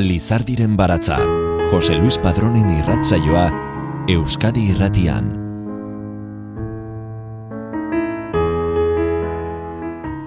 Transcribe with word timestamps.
Lizardiren 0.00 0.76
baratza, 0.76 1.18
Jose 1.70 1.94
Luis 1.94 2.16
Padronen 2.18 2.70
irratzaioa, 2.72 3.44
Euskadi 4.08 4.70
irratian. 4.72 5.28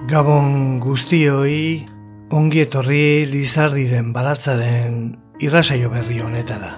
Gabon 0.06 0.78
guztioi, 0.84 1.58
ongi 2.38 2.62
etorri 2.62 3.26
Lizardiren 3.26 4.12
baratzaren 4.14 5.02
irratsaio 5.42 5.90
berri 5.90 6.20
honetara. 6.22 6.72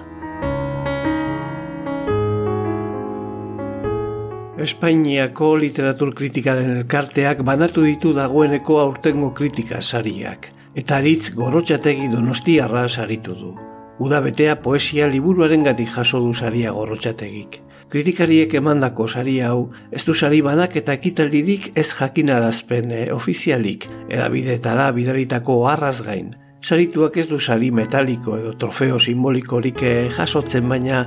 Espainiako 4.57 5.53
literatur 5.61 6.15
kritikaren 6.17 6.79
elkarteak 6.79 7.45
banatu 7.45 7.85
ditu 7.85 8.17
dagoeneko 8.17 8.81
aurtengo 8.81 9.35
kritika 9.37 9.83
sariak, 9.85 10.49
eta 10.77 10.99
aritz 11.01 11.33
gorotxategi 11.33 12.11
donostiarra 12.11 12.85
saritu 12.87 13.33
du. 13.33 13.53
Uda 13.97 14.19
betea 14.21 14.59
poesia 14.61 15.07
liburuaren 15.09 15.63
gati 15.65 15.87
jaso 15.89 16.19
du 16.21 16.33
saria 16.37 16.71
gorotxategik. 16.71 17.63
Kritikariek 17.89 18.53
emandako 18.59 19.07
sari 19.07 19.39
hau, 19.41 19.71
ez 19.91 20.03
du 20.05 20.13
sari 20.13 20.41
banak 20.45 20.75
eta 20.75 20.93
ekitaldirik 20.93 21.71
ez 21.73 21.87
jakinarazpen 21.95 22.91
e, 22.91 22.99
ofizialik, 23.15 23.87
edabidetara 24.09 24.91
bidalitako 24.91 25.55
arraz 25.71 26.01
gain. 26.05 26.35
Sarituak 26.61 27.17
ez 27.17 27.25
du 27.31 27.39
sari 27.39 27.71
metaliko 27.71 28.37
edo 28.37 28.53
trofeo 28.59 28.99
simbolikorik 28.99 29.81
eh, 29.81 30.09
jasotzen 30.13 30.69
baina 30.69 31.05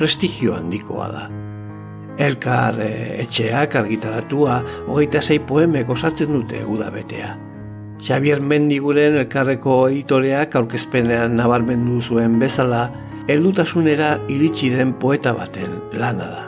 prestigio 0.00 0.56
handikoa 0.56 1.08
da. 1.12 1.28
Elkar 2.18 2.80
e, 2.80 2.90
etxeak 3.22 3.78
argitaratua 3.84 4.58
hogeita 4.88 5.22
zei 5.22 5.38
poemek 5.46 5.94
osatzen 5.94 6.32
dute 6.32 6.64
udabetea. 6.64 7.51
Xavier 8.02 8.40
Mendiguren 8.42 9.14
elkarreko 9.20 9.76
editoreak 9.88 10.56
aurkezpenean 10.58 11.36
nabarmendu 11.38 12.00
zuen 12.02 12.40
bezala, 12.40 12.88
heldutasunera 13.30 14.16
iritsi 14.32 14.72
den 14.74 14.96
poeta 14.98 15.30
baten 15.36 15.78
lana 15.94 16.26
da. 16.32 16.42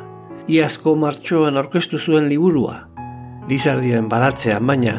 Iazko 0.51 0.97
martxoan 0.99 1.57
aurkeztu 1.57 1.99
zuen 1.99 2.27
liburua, 2.29 2.81
Lizardiren 3.49 4.09
baratzean 4.09 4.67
baina, 4.67 4.95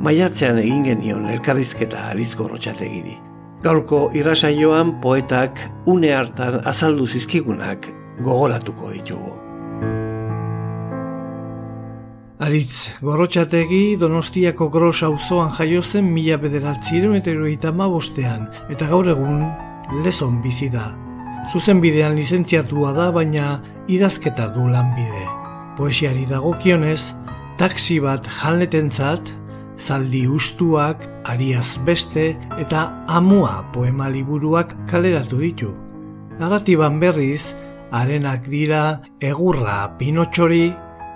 maiatzean 0.00 0.60
egin 0.62 0.84
genion 0.86 1.26
elkarrizketa 1.32 2.04
arizko 2.12 2.46
rotxategiri. 2.48 3.16
Gaurko 3.64 4.04
irrasaioan 4.14 4.94
poetak 5.02 5.58
une 5.90 6.14
hartan 6.14 6.60
azaldu 6.72 7.08
zizkigunak 7.10 7.90
gogoratuko 8.22 8.94
ditugu. 8.94 9.37
Aritz, 12.38 12.94
gorotxategi 13.02 13.96
Donostiako 13.98 14.68
gros 14.70 15.00
auzoan 15.02 15.48
jaio 15.56 15.80
zen 15.82 16.06
mila 16.14 16.36
bederatziren 16.38 17.16
eta 17.18 17.32
iruita 17.32 17.72
bostean, 17.72 18.46
eta 18.70 18.86
gaur 18.86 19.08
egun 19.10 19.42
lezon 20.04 20.40
bizi 20.40 20.68
da. 20.70 20.94
Zuzen 21.50 21.80
bidean 21.80 22.14
lizentziatua 22.14 22.92
da, 22.92 23.10
baina 23.10 23.60
idazketa 23.88 24.54
du 24.54 24.68
lanbide. 24.68 25.26
Poesiari 25.76 26.26
dagokionez, 26.30 27.12
taksi 27.58 27.98
bat 27.98 28.24
janletentzat, 28.30 29.34
zaldi 29.76 30.28
ustuak, 30.28 31.02
ariaz 31.24 31.76
beste 31.84 32.36
eta 32.56 33.04
amua 33.08 33.64
poema 33.72 34.08
liburuak 34.08 34.76
kaleratu 34.86 35.38
ditu. 35.38 35.74
Narratiban 36.38 37.00
berriz, 37.00 37.54
arenak 37.90 38.46
dira 38.46 39.00
egurra 39.18 39.96
pinotxori, 39.98 40.70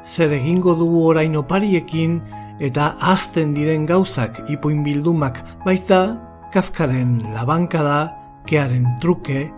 zer 0.06 0.32
egingo 0.32 0.74
dugu 0.74 1.06
orain 1.08 1.36
opariekin 1.36 2.20
eta 2.60 2.92
azten 3.00 3.54
diren 3.54 3.86
gauzak 3.86 4.42
ipuin 4.50 4.82
bildumak 4.84 5.40
baita 5.64 6.18
kafkaren 6.52 7.22
labankada, 7.34 8.12
kearen 8.46 8.86
truke, 9.00 9.48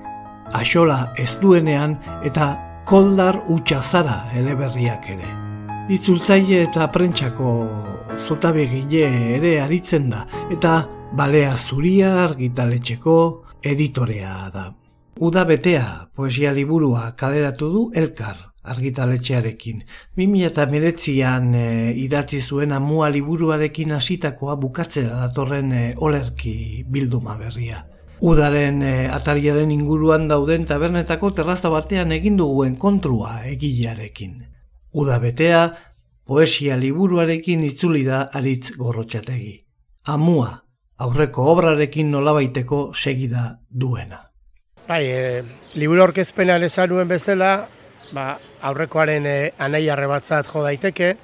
axola 0.53 1.12
ez 1.19 1.34
duenean 1.41 1.97
eta 2.25 2.53
koldar 2.87 3.41
utxazara 3.50 4.31
eleberriak 4.38 5.09
ere. 5.16 5.31
Ditzultzaile 5.88 6.62
eta 6.69 6.87
prentsako 6.93 7.50
zotabegile 8.19 9.09
ere 9.37 9.59
aritzen 9.60 10.09
da 10.12 10.25
eta 10.53 10.78
balea 11.12 11.56
zuria 11.59 12.15
argitaletxeko 12.25 13.19
editorea 13.62 14.49
da. 14.54 14.71
Uda 15.21 15.44
betea 15.44 15.84
poesia 16.15 16.53
liburua 16.53 17.12
kaleratu 17.16 17.71
du 17.75 17.84
elkar 17.94 18.53
argitaletxearekin. 18.65 19.83
2008an 20.19 21.55
e, 21.55 21.93
idatzi 22.05 22.41
zuen 22.41 22.73
amua 22.73 23.11
liburuarekin 23.13 23.93
hasitakoa 23.97 24.57
bukatzera 24.57 25.21
datorren 25.27 25.73
e, 25.73 25.83
olerki 25.97 26.85
bilduma 26.89 27.37
berria. 27.39 27.85
Udaren 28.25 28.83
e, 28.83 28.95
atariaren 29.13 29.71
inguruan 29.71 30.29
dauden 30.29 30.65
tabernetako 30.65 31.31
terrazta 31.37 31.71
batean 31.71 32.13
egin 32.17 32.39
duguen 32.41 32.77
kontrua 32.81 33.43
egilearekin. 33.51 34.39
Uda 34.95 35.19
betea, 35.21 35.65
poesia 36.25 36.77
liburuarekin 36.81 37.65
itzuli 37.67 38.05
da 38.07 38.29
aritz 38.33 38.77
gorrotxategi. 38.79 39.59
Amua, 40.15 40.53
aurreko 41.05 41.51
obrarekin 41.53 42.11
nolabaiteko 42.13 42.87
segida 42.95 43.59
duena. 43.69 44.21
Bai, 44.89 45.05
e, 45.09 45.45
liburu 45.81 46.03
orkezpenean 46.05 46.65
esan 46.67 46.91
nuen 46.93 47.09
bezala, 47.09 47.69
ba, 48.13 48.35
aurrekoaren 48.65 49.27
e, 49.29 49.39
anai 49.61 49.85
arrebatzat 49.93 50.49
jo 50.49 50.63
daiteke, 50.65 51.15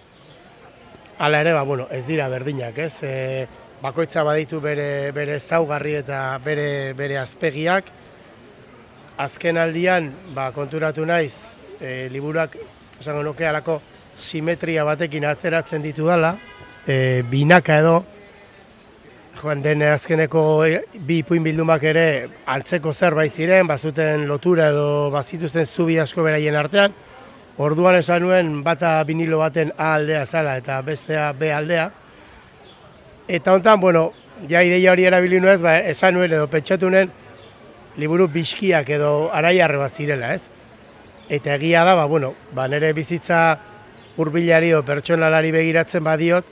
hala 1.20 1.40
ere, 1.40 1.54
ba, 1.56 1.62
bueno, 1.68 1.86
ez 1.90 2.04
dira 2.06 2.28
berdinak, 2.32 2.78
ez? 2.78 2.94
E, 3.02 3.46
bakoitza 3.80 4.24
baditu 4.24 4.60
bere, 4.60 5.10
bere 5.16 5.38
zaugarri 5.40 5.96
eta 6.02 6.20
bere, 6.44 6.92
bere 6.96 7.16
azpegiak, 7.20 7.88
azken 9.20 9.60
aldian, 9.60 10.10
ba, 10.36 10.50
konturatu 10.56 11.04
naiz, 11.08 11.56
e, 11.80 12.08
liburuak, 12.12 12.56
esango 13.00 13.24
nuke, 13.24 13.48
alako 13.48 13.80
simetria 14.20 14.84
batekin 14.84 15.24
atzeratzen 15.28 15.84
ditu 15.84 16.08
dela, 16.08 16.34
e, 16.86 17.22
binaka 17.28 17.80
edo, 17.80 17.98
joan 19.40 19.62
den 19.64 19.82
azkeneko 19.86 20.42
bi 21.06 21.20
ipuin 21.22 21.44
bildumak 21.44 21.84
ere 21.88 22.06
antzeko 22.50 22.92
zerbait 22.92 23.32
ziren, 23.32 23.68
bazuten 23.68 24.26
lotura 24.28 24.68
edo 24.74 25.08
bazituzten 25.14 25.64
zubi 25.64 25.96
asko 26.02 26.24
beraien 26.26 26.58
artean, 26.60 26.92
Orduan 27.60 27.98
esan 27.98 28.22
nuen 28.24 28.62
bata 28.64 28.94
vinilo 29.04 29.42
baten 29.42 29.74
A 29.76 29.90
aldea 29.98 30.24
zala 30.24 30.54
eta 30.56 30.78
bestea 30.80 31.26
B 31.36 31.50
aldea. 31.52 31.90
Eta 33.28 33.52
hontan, 33.52 33.80
bueno, 33.80 34.12
ja 34.48 34.62
ideia 34.64 34.94
hori 34.94 35.04
erabili 35.04 35.40
nuez, 35.44 35.58
ba, 35.60 35.74
esan 35.78 36.16
nuen 36.16 36.32
edo 36.32 36.46
pentsatu 36.48 36.88
nuen 36.88 37.10
liburu 38.00 38.30
biskiak 38.32 38.88
edo 38.96 39.10
araiarre 39.36 39.76
bat 39.76 39.92
zirela, 39.92 40.32
ez? 40.38 40.46
Eta 41.28 41.58
egia 41.58 41.84
da, 41.84 41.98
ba, 41.98 42.06
bueno, 42.08 42.32
ba, 42.56 42.64
nire 42.64 42.94
bizitza 42.96 43.42
hurbilari 44.16 44.72
o 44.72 44.80
pertsonalari 44.86 45.52
begiratzen 45.52 46.04
badiot, 46.06 46.48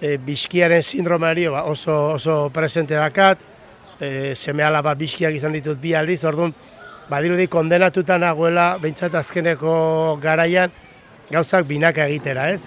e, 0.00 0.16
biskiaren 0.18 0.82
sindromari 0.82 1.46
ba, 1.54 1.68
oso, 1.70 2.16
oso 2.16 2.50
presente 2.50 2.98
dakat, 2.98 3.46
e, 4.00 4.34
seme 4.34 4.66
alaba 4.66 4.98
biskiak 4.98 5.38
izan 5.38 5.54
ditut 5.54 5.78
bi 5.78 5.94
aldiz, 5.94 6.24
orduan, 6.26 6.50
badirudi 7.08 7.48
kondenatuta 7.48 8.18
nagoela 8.18 8.76
behintzat 8.82 9.14
azkeneko 9.14 10.18
garaian 10.22 10.72
gauzak 11.30 11.66
binaka 11.68 12.06
egitera, 12.08 12.50
ez? 12.52 12.62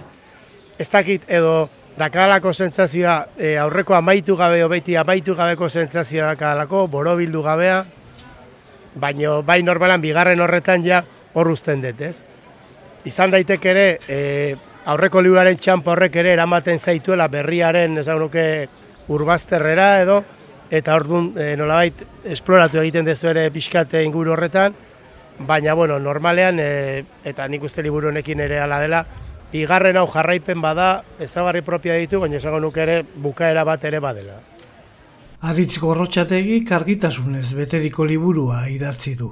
Ez 0.79 0.89
dakit 0.89 1.27
edo 1.29 1.69
dakalako 1.97 2.53
sentsazioa 2.53 3.15
e, 3.37 3.55
aurreko 3.61 3.95
amaitu 3.97 4.35
gabe 4.37 4.63
beti 4.67 4.97
amaitu 4.97 5.35
gabeko 5.35 5.69
sentsazioa 5.69 6.33
dakalako, 6.33 6.87
borobildu 6.87 7.43
gabea, 7.43 7.83
baino 8.95 9.41
bai 9.43 9.61
normalan 9.63 10.01
bigarren 10.01 10.39
horretan 10.41 10.83
ja 10.85 11.03
hor 11.33 11.47
uzten 11.47 11.81
dut, 11.81 12.01
ez? 12.01 12.17
Izan 13.05 13.31
daiteke 13.31 13.69
ere, 13.69 13.87
e, 14.07 14.19
aurreko 14.85 15.21
liburaren 15.21 15.57
txampo 15.57 15.93
horrek 15.93 16.15
ere 16.21 16.33
eramaten 16.33 16.79
zaituela 16.79 17.27
berriaren, 17.27 17.97
esan 18.01 18.19
nuke, 18.21 18.45
urbazterrera 19.11 20.01
edo, 20.01 20.21
eta 20.71 20.95
orduan 20.95 21.33
e, 21.35 21.51
nolabait 21.59 22.05
esploratu 22.23 22.79
egiten 22.79 23.05
dezu 23.05 23.27
ere 23.33 23.49
pixkate 23.51 24.01
inguru 24.07 24.31
horretan, 24.31 24.73
baina 25.45 25.73
bueno, 25.75 25.99
normalean, 25.99 26.61
e, 26.63 27.03
eta 27.27 27.47
nik 27.51 27.65
uste 27.67 27.83
liburu 27.83 28.09
honekin 28.09 28.39
ere 28.39 28.61
ala 28.63 28.79
dela, 28.79 29.01
bigarren 29.51 29.99
hau 29.99 30.07
jarraipen 30.07 30.61
bada, 30.63 31.03
ezagarri 31.19 31.61
propia 31.67 31.97
ditu, 31.99 32.21
baina 32.23 32.39
esango 32.39 32.61
nuke 32.63 32.81
ere 32.85 33.01
bukaera 33.03 33.65
bat 33.67 33.83
ere 33.85 33.99
badela. 33.99 34.39
Aritz 35.41 35.79
gorrotxategi 35.81 36.61
kargitasunez 36.69 37.49
beteriko 37.57 38.05
liburua 38.05 38.67
idatzi 38.69 39.15
du. 39.17 39.31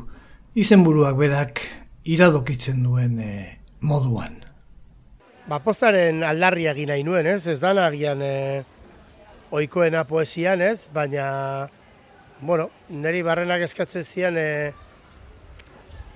Izenburuak 0.59 1.15
berak 1.15 1.61
iradokitzen 2.09 2.81
duen 2.83 3.19
e, 3.21 3.31
moduan. 3.85 4.41
Ba, 5.47 5.61
pozaren 5.63 6.23
aldarria 6.25 6.73
gina 6.75 6.97
inuen, 6.99 7.29
ez? 7.37 7.45
Ez 7.47 7.61
da 7.63 7.71
nagian... 7.77 8.25
E, 8.25 8.35
oikoena 9.51 10.03
poesian 10.05 10.61
ez, 10.61 10.89
baina, 10.93 11.69
bueno, 12.41 12.69
niri 12.89 13.21
barrenak 13.25 13.63
eskatzen 13.65 14.05
zian 14.05 14.37
e, 14.37 14.71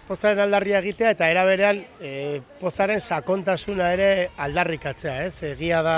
pozaren 0.08 0.44
aldarria 0.44 0.82
egitea 0.84 1.14
eta 1.16 1.30
eraberean 1.32 1.82
e, 2.02 2.42
pozaren 2.60 3.02
sakontasuna 3.02 3.92
ere 3.96 4.10
aldarrikatzea 4.38 5.18
ez, 5.26 5.36
egia 5.54 5.82
da, 5.86 5.98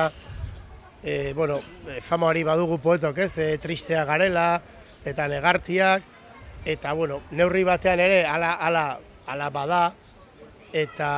e, 1.03 1.33
bueno, 1.33 1.59
fama 2.01 2.31
hori 2.31 2.45
badugu 2.47 2.79
poetok 2.83 3.19
ez, 3.27 3.33
e, 3.37 3.49
tristea 3.61 4.05
garela 4.05 4.61
eta 5.05 5.27
negartiak, 5.29 6.03
eta 6.65 6.93
bueno, 6.93 7.21
neurri 7.31 7.63
batean 7.67 7.99
ere 8.01 8.23
ala, 8.25 8.55
ala, 8.57 8.85
ala 9.27 9.49
bada, 9.53 9.83
eta 10.73 11.09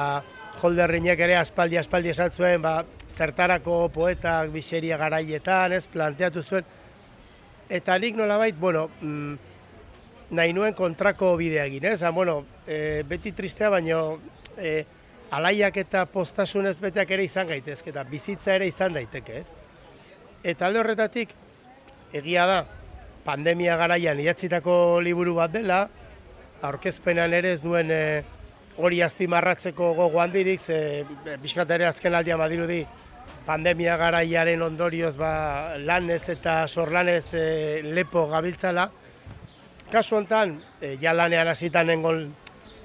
Holderrinek 0.57 1.19
ere 1.21 1.35
aspaldi 1.37 1.77
aspaldi 1.77 2.09
esan 2.09 2.31
zuen, 2.33 2.61
ba, 2.61 2.81
zertarako 3.09 3.87
poetak 3.93 4.49
biseria 4.53 4.97
garaietan, 4.97 5.75
ez, 5.77 5.85
planteatu 5.91 6.41
zuen. 6.41 6.65
Eta 7.69 7.97
nik 8.01 8.15
nolabait, 8.17 8.57
bueno, 8.57 8.87
mm, 9.01 9.35
nahi 10.37 10.53
nuen 10.53 10.73
kontrako 10.73 11.35
bidea 11.37 11.65
egin, 11.65 11.85
ez? 11.85 12.01
bueno, 12.13 12.45
e, 12.67 13.03
beti 13.07 13.31
tristea, 13.31 13.69
baino 13.69 14.19
e, 14.57 14.85
alaiak 15.31 15.77
eta 15.77 16.05
postasunez 16.05 16.79
beteak 16.79 17.11
ere 17.11 17.23
izan 17.23 17.47
gaitezke, 17.47 17.91
eta 17.91 18.03
bizitza 18.03 18.55
ere 18.55 18.67
izan 18.67 18.93
daiteke, 18.93 19.43
ez? 19.43 19.47
Eta 20.43 20.67
alde 20.67 20.79
horretatik, 20.79 21.33
egia 22.13 22.45
da, 22.47 22.59
pandemia 23.25 23.75
garaian 23.77 24.19
idatzitako 24.19 25.01
liburu 25.03 25.35
bat 25.35 25.51
dela, 25.51 25.87
aurkezpenan 26.63 27.33
ere 27.33 27.53
ez 27.53 27.61
duen 27.61 27.91
e, 27.91 28.01
hori 28.77 29.01
azpimarratzeko 29.01 29.93
gogo 29.97 30.21
handirik, 30.21 30.61
ze 30.61 31.05
biskatere 31.41 31.87
azken 31.87 32.15
aldian 32.15 32.39
badirudi 32.39 32.83
pandemia 33.47 33.97
garaiaren 33.97 34.61
ondorioz 34.61 35.15
ba, 35.17 35.77
lanez 35.79 36.23
eta 36.29 36.59
sorlanez 36.67 37.25
e, 37.33 37.81
lepo 37.83 38.27
gabiltzala, 38.31 38.87
kasu 39.91 40.19
honetan, 40.19 40.57
e, 40.81 40.95
ja 41.01 41.13
lanean 41.15 41.47
hasitan 41.51 41.87
nengon 41.87 42.25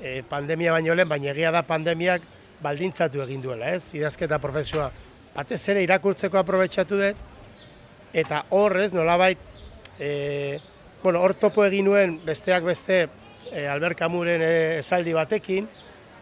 e, 0.01 0.23
pandemia 0.29 0.73
baino 0.73 0.95
lehen, 0.95 1.11
baina 1.11 1.31
egia 1.35 1.53
da 1.55 1.63
pandemiak 1.67 2.25
baldintzatu 2.63 3.23
egin 3.25 3.43
duela, 3.43 3.73
ez? 3.75 3.95
Idazketa 3.99 4.39
profesioa. 4.43 4.91
Batez 5.35 5.61
ere 5.73 5.83
irakurtzeko 5.83 6.39
aprobetsatu 6.39 6.99
dut, 7.01 7.23
eta 8.13 8.45
horrez, 8.51 8.93
nolabait, 8.95 9.39
e, 9.99 10.59
bueno, 11.03 11.21
hor 11.21 11.35
topo 11.35 11.65
egin 11.67 11.89
nuen 11.91 12.21
besteak 12.27 12.65
beste 12.65 13.07
e, 13.51 13.67
Albert 13.67 13.99
Camuren 13.99 14.43
esaldi 14.45 15.13
batekin, 15.17 15.69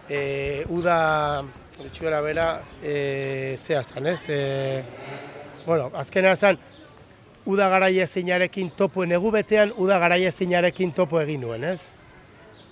e, 0.08 0.64
uda, 0.68 1.42
ditxuera 1.78 2.20
bera, 2.20 2.48
e, 2.82 3.56
zea 3.58 3.82
zan, 3.82 4.06
ez? 4.06 4.20
E, 4.28 4.82
bueno, 5.66 5.90
azkenean 5.94 6.36
zan, 6.36 6.58
uda 7.46 7.68
garaia 7.68 8.06
zinarekin 8.06 8.70
topo 8.76 9.04
egu 9.04 9.30
betean, 9.30 9.72
uda 9.76 9.98
garaia 9.98 10.30
zinarekin 10.30 10.92
topo 10.92 11.20
egin 11.20 11.40
nuen, 11.40 11.64
ez? 11.64 11.92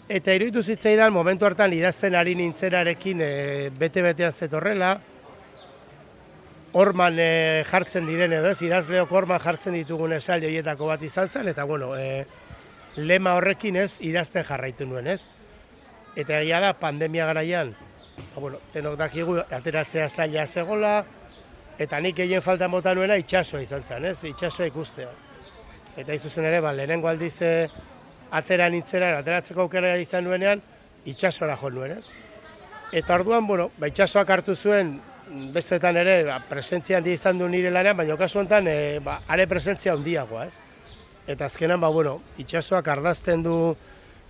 Eta 0.09 0.33
iruditu 0.33 0.63
zitzaidan, 0.63 1.13
momentu 1.13 1.45
hartan 1.45 1.73
idazten 1.73 2.15
ari 2.17 2.35
nintzerarekin 2.35 3.21
e, 3.21 3.71
bete-betean 3.79 4.33
zetorrela, 4.33 4.99
orman 6.73 7.17
e, 7.19 7.65
jartzen 7.69 8.07
diren 8.09 8.33
edo 8.33 8.51
ez, 8.53 8.61
idazleok 8.63 9.13
orman 9.13 9.41
jartzen 9.41 9.77
ditugun 9.77 10.13
esaldi 10.17 10.49
horietako 10.49 10.89
bat 10.93 11.03
izan 11.03 11.29
zen, 11.29 11.49
eta 11.49 11.65
bueno, 11.65 11.95
e, 11.97 12.25
lema 12.99 13.35
horrekin 13.39 13.77
ez, 13.79 13.99
idazten 14.05 14.45
jarraitu 14.45 14.87
nuen, 14.87 15.07
ez? 15.07 15.23
Eta 16.19 16.41
egia 16.41 16.61
da, 16.61 16.73
pandemia 16.75 17.27
garaian, 17.29 17.75
ba, 18.35 18.41
bueno, 18.41 18.59
tenok 18.73 18.99
dakigu 18.99 19.39
ateratzea 19.45 20.09
zaila 20.09 20.47
zegola, 20.47 20.93
eta 21.79 22.01
nik 22.03 22.19
egin 22.25 22.43
falta 22.43 22.69
mota 22.69 22.95
nuena 22.99 23.19
itxasoa 23.21 23.63
izan 23.63 23.85
zen, 23.87 24.09
ez? 24.11 24.19
Itxasoa 24.27 24.67
ikustea. 24.73 25.11
Eta 25.99 26.15
izuzen 26.15 26.49
ere, 26.49 26.61
ba, 26.65 26.73
lehenengo 26.75 27.11
aldiz 27.11 27.37
eh, 27.47 27.69
atera 28.35 28.69
nintzera, 28.71 29.13
ateratzeko 29.19 29.67
aukera 29.67 29.95
izan 30.03 30.27
nuenean, 30.27 30.63
itxasoara 31.07 31.57
jo 31.61 31.71
nuen, 31.71 31.99
ez? 32.01 32.09
Eta 32.93 33.15
orduan, 33.15 33.47
bueno, 33.47 33.71
ba, 33.79 33.91
itxasoak 33.93 34.31
hartu 34.35 34.57
zuen, 34.57 34.97
bestetan 35.55 35.97
ere, 36.01 36.23
ba, 36.27 36.41
presentzia 36.51 36.99
handi 36.99 37.15
izan 37.15 37.39
du 37.39 37.49
nire 37.49 37.71
lanean, 37.71 37.97
baina 37.97 38.17
kasu 38.19 38.41
honetan, 38.43 38.67
e, 38.67 38.99
ba, 39.05 39.21
are 39.29 39.47
presentzia 39.47 39.95
handiagoa, 39.95 40.49
ez? 40.49 40.68
Eta 41.29 41.45
azkenan, 41.45 41.81
ba, 41.81 41.91
bueno, 41.93 42.23
itxasoak 42.41 42.87
ardazten 42.89 43.43
du 43.45 43.55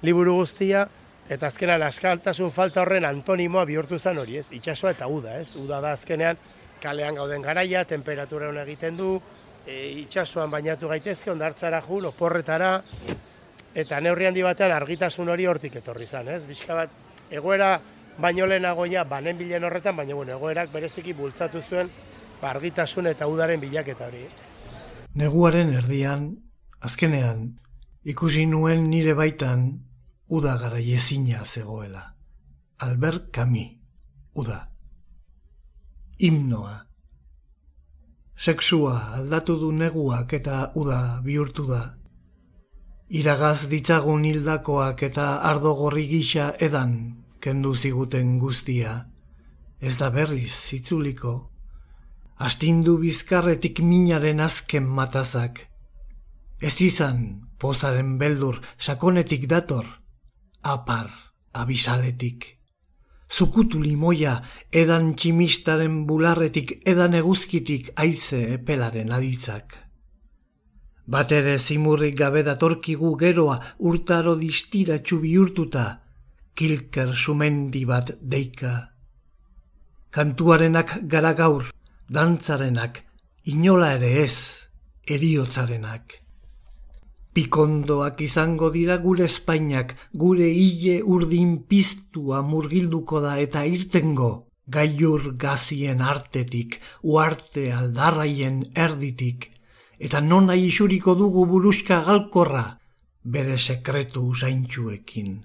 liburu 0.03 0.33
guztia, 0.41 0.89
eta 1.31 1.47
azkenan 1.47 1.85
askaltasun 1.87 2.51
falta 2.51 2.83
horren 2.83 3.05
antonimoa 3.07 3.63
bihurtu 3.69 4.01
zen 4.03 4.19
hori, 4.19 4.41
ez? 4.41 4.49
Itxasoa 4.57 4.97
eta 4.97 5.07
uda, 5.07 5.37
ez? 5.39 5.53
Uda 5.61 5.79
da 5.85 5.93
azkenean, 5.95 6.41
kalean 6.83 7.21
gauden 7.21 7.45
garaia, 7.47 7.85
temperatura 7.87 8.49
hona 8.51 8.65
egiten 8.67 8.99
du, 8.99 9.13
e, 9.63 9.77
itxasuan 10.01 10.51
bainatu 10.51 10.91
gaitezke, 10.91 11.31
ondartzara 11.31 11.81
ju, 11.87 12.01
oporretara, 12.11 12.73
eta 13.79 14.01
neurri 14.03 14.27
handi 14.27 14.43
batean 14.43 14.75
argitasun 14.75 15.31
hori 15.31 15.47
hortik 15.47 15.79
etorri 15.79 16.07
zen, 16.07 16.33
ez? 16.35 16.43
Bizka 16.51 16.81
bat, 16.81 16.99
egoera 17.31 17.77
baino 18.19 18.51
lehenago 18.51 18.89
ja, 18.91 19.07
banen 19.07 19.39
bilen 19.39 19.71
horretan, 19.71 19.95
baina 19.97 20.19
bueno, 20.19 20.35
egoerak 20.35 20.75
bereziki 20.75 21.15
bultzatu 21.15 21.63
zuen, 21.63 21.95
argitasun 22.43 23.07
eta 23.07 23.31
udaren 23.31 23.63
bilaketa 23.63 24.11
hori. 24.11 24.27
Neguaren 25.15 25.71
erdian, 25.75 26.29
azkenean, 26.81 27.59
ikusi 28.05 28.47
nuen 28.47 28.89
nire 28.91 29.15
baitan, 29.15 29.69
uda 30.29 30.57
gara 30.57 30.81
zegoela. 31.45 32.15
Albert 32.79 33.33
Camus, 33.33 33.77
uda 34.35 34.69
himnoa. 36.19 36.87
Sexua 38.37 38.95
aldatu 39.19 39.57
du 39.59 39.71
neguak 39.73 40.33
eta 40.35 40.71
uda 40.75 41.21
bihurtu 41.23 41.67
da. 41.67 41.83
Iragaz 43.09 43.69
ditzagun 43.71 44.25
hildakoak 44.27 45.03
eta 45.09 45.29
ardo 45.51 45.75
gorri 45.75 46.07
gisa 46.09 46.53
edan 46.61 46.93
kendu 47.41 47.75
ziguten 47.75 48.39
guztia. 48.39 49.07
Ez 49.81 49.97
da 49.99 50.11
berriz 50.11 50.51
zitzuliko. 50.53 51.35
Astindu 52.39 52.99
bizkarretik 52.99 53.81
minaren 53.81 54.41
azken 54.41 54.87
matazak. 54.87 55.67
Ez 56.61 56.81
izan 56.83 57.49
pozaren 57.59 58.19
beldur 58.19 58.61
sakonetik 58.79 59.47
dator. 59.51 59.87
Apar 60.63 61.11
abisaletik 61.53 62.59
zukutu 63.29 63.81
limoia 63.83 64.39
edan 64.73 65.13
tximistaren 65.15 66.05
bularretik 66.09 66.73
edan 66.89 67.15
eguzkitik 67.15 67.93
aize 67.97 68.41
epelaren 68.55 69.13
aditzak. 69.13 69.77
Bat 71.09 71.33
ere 71.33 71.57
zimurrik 71.59 72.17
gabe 72.19 72.43
datorkigu 72.45 73.15
geroa 73.21 73.59
urtaro 73.79 74.35
distira 74.37 74.99
txubi 74.99 75.37
urtuta, 75.41 75.87
kilker 76.55 77.15
sumendi 77.17 77.85
bat 77.89 78.13
deika. 78.21 78.75
Kantuarenak 80.11 80.99
gara 81.09 81.33
gaur, 81.33 81.71
dantzarenak, 82.09 83.05
inola 83.45 83.95
ere 83.97 84.13
ez, 84.25 84.69
eriotzarenak. 85.07 86.28
Pikondoak 87.35 88.21
izango 88.25 88.71
dira 88.75 88.97
gure 89.03 89.25
espainak, 89.25 89.95
gure 90.13 90.49
hile 90.49 91.03
urdin 91.03 91.59
piztua 91.69 92.43
murgilduko 92.43 93.21
da 93.21 93.37
eta 93.39 93.65
irtengo, 93.65 94.31
gaiur 94.67 95.35
gazien 95.37 96.01
artetik, 96.03 96.81
uarte 97.03 97.71
aldarraien 97.73 98.65
erditik, 98.75 99.51
eta 99.99 100.21
non 100.21 100.49
nahi 100.51 100.69
isuriko 100.69 101.15
dugu 101.15 101.45
buruska 101.47 102.03
galkorra, 102.07 102.65
bere 103.25 103.59
sekretu 103.59 104.25
zaintxuekin. 104.35 105.45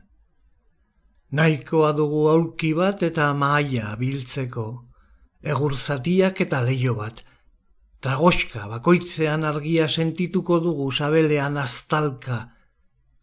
Naikoa 1.34 1.92
dugu 1.98 2.28
aulki 2.30 2.74
bat 2.78 3.04
eta 3.04 3.32
maia 3.34 3.96
biltzeko, 4.00 4.66
egurzatiak 5.44 6.42
eta 6.46 6.62
leio 6.62 6.94
bat, 7.00 7.24
Tragoska 8.03 8.65
bakoitzean 8.67 9.45
argia 9.48 9.86
sentituko 9.88 10.57
dugu 10.60 10.89
sabelean 10.91 11.55
aztalka, 11.62 12.39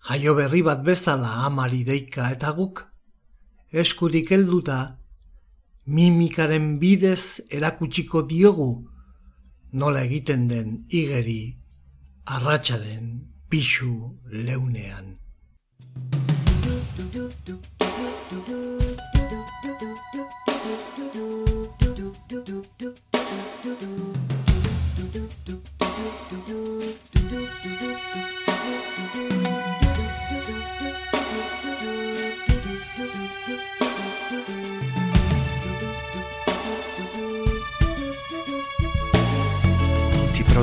jaio 0.09 0.33
berri 0.39 0.63
bat 0.65 0.81
bezala 0.87 1.33
amari 1.49 1.83
deika 1.85 2.31
eta 2.33 2.55
guk, 2.57 2.81
eskurik 3.83 4.33
helduta, 4.33 4.79
mimikaren 5.85 6.79
bidez 6.81 7.45
erakutsiko 7.59 8.23
diogu, 8.33 8.71
nola 9.73 10.07
egiten 10.09 10.49
den 10.49 10.73
igeri, 10.89 11.43
arratsaren 12.25 13.13
pixu 13.53 14.17
leunean. 14.33 15.19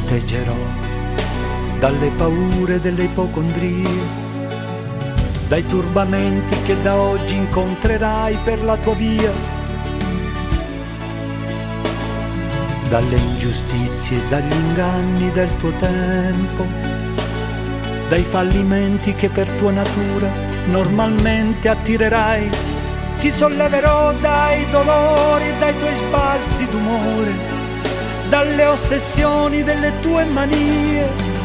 Proteggerò 0.07 0.55
dalle 1.79 2.09
paure 2.11 2.79
delle 2.79 3.03
ipocondrie, 3.03 3.99
dai 5.49 5.63
turbamenti 5.65 6.55
che 6.63 6.81
da 6.81 6.95
oggi 6.95 7.35
incontrerai 7.35 8.37
per 8.45 8.63
la 8.63 8.77
tua 8.77 8.95
via, 8.95 9.31
dalle 12.87 13.17
ingiustizie 13.17 14.25
dagli 14.29 14.53
inganni 14.53 15.29
del 15.31 15.53
tuo 15.57 15.71
tempo. 15.73 16.65
dai 18.07 18.23
fallimenti 18.23 19.13
che 19.13 19.27
per 19.27 19.49
tua 19.57 19.71
natura 19.71 20.29
normalmente 20.67 21.67
attirerai. 21.67 22.49
Ti 23.19 23.29
solleverò 23.29 24.13
dai 24.13 24.69
dolori 24.69 25.53
dai 25.59 25.77
tuoi 25.77 25.95
sbalzi 25.95 26.65
d'umore, 26.69 27.56
dalle 28.29 28.65
ossessioni 28.65 29.63
delle 29.63 29.93
tue 30.01 30.25
manie. 30.25 31.35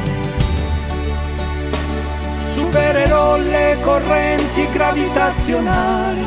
Supererò 2.46 3.36
le 3.36 3.78
correnti 3.80 4.68
gravitazionali, 4.70 6.24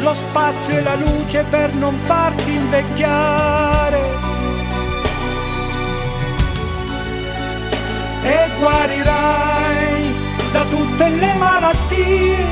lo 0.00 0.14
spazio 0.14 0.76
e 0.76 0.82
la 0.82 0.94
luce 0.94 1.44
per 1.48 1.74
non 1.74 1.96
farti 1.96 2.52
invecchiare 2.52 4.00
e 8.22 8.50
guarirai 8.58 10.14
da 10.52 10.64
tutte 10.64 11.08
le 11.08 11.34
malattie, 11.34 12.46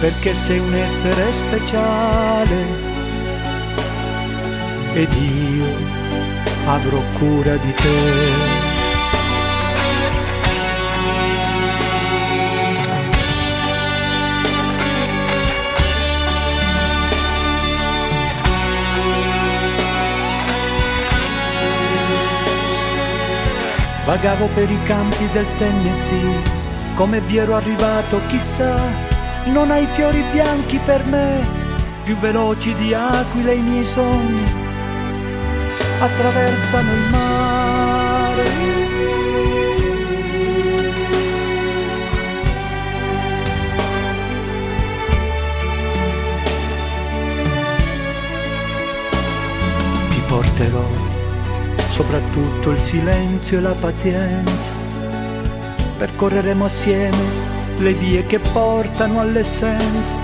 perché 0.00 0.34
sei 0.34 0.58
un 0.58 0.74
essere 0.74 1.32
speciale 1.32 2.87
ed 4.98 5.12
io 5.12 5.66
avrò 6.66 7.00
cura 7.18 7.54
di 7.54 7.72
te. 7.72 8.66
Vagavo 24.04 24.48
per 24.48 24.68
i 24.68 24.82
campi 24.82 25.28
del 25.32 25.46
Tennessee, 25.58 26.42
come 26.96 27.20
vi 27.20 27.36
ero 27.36 27.54
arrivato 27.54 28.20
chissà, 28.26 28.74
non 29.46 29.70
hai 29.70 29.86
fiori 29.86 30.24
bianchi 30.32 30.78
per 30.78 31.04
me, 31.04 31.46
più 32.02 32.16
veloci 32.16 32.74
di 32.74 32.92
aquile 32.92 33.54
i 33.54 33.60
miei 33.60 33.84
sogni, 33.84 34.67
attraversano 36.00 36.92
il 36.92 37.10
mare. 37.10 38.44
Ti 50.08 50.20
porterò 50.26 50.88
soprattutto 51.88 52.70
il 52.70 52.78
silenzio 52.78 53.58
e 53.58 53.60
la 53.60 53.74
pazienza. 53.74 54.72
Percorreremo 55.96 56.64
assieme 56.64 57.46
le 57.78 57.92
vie 57.92 58.24
che 58.26 58.38
portano 58.38 59.20
all'essenza. 59.20 60.16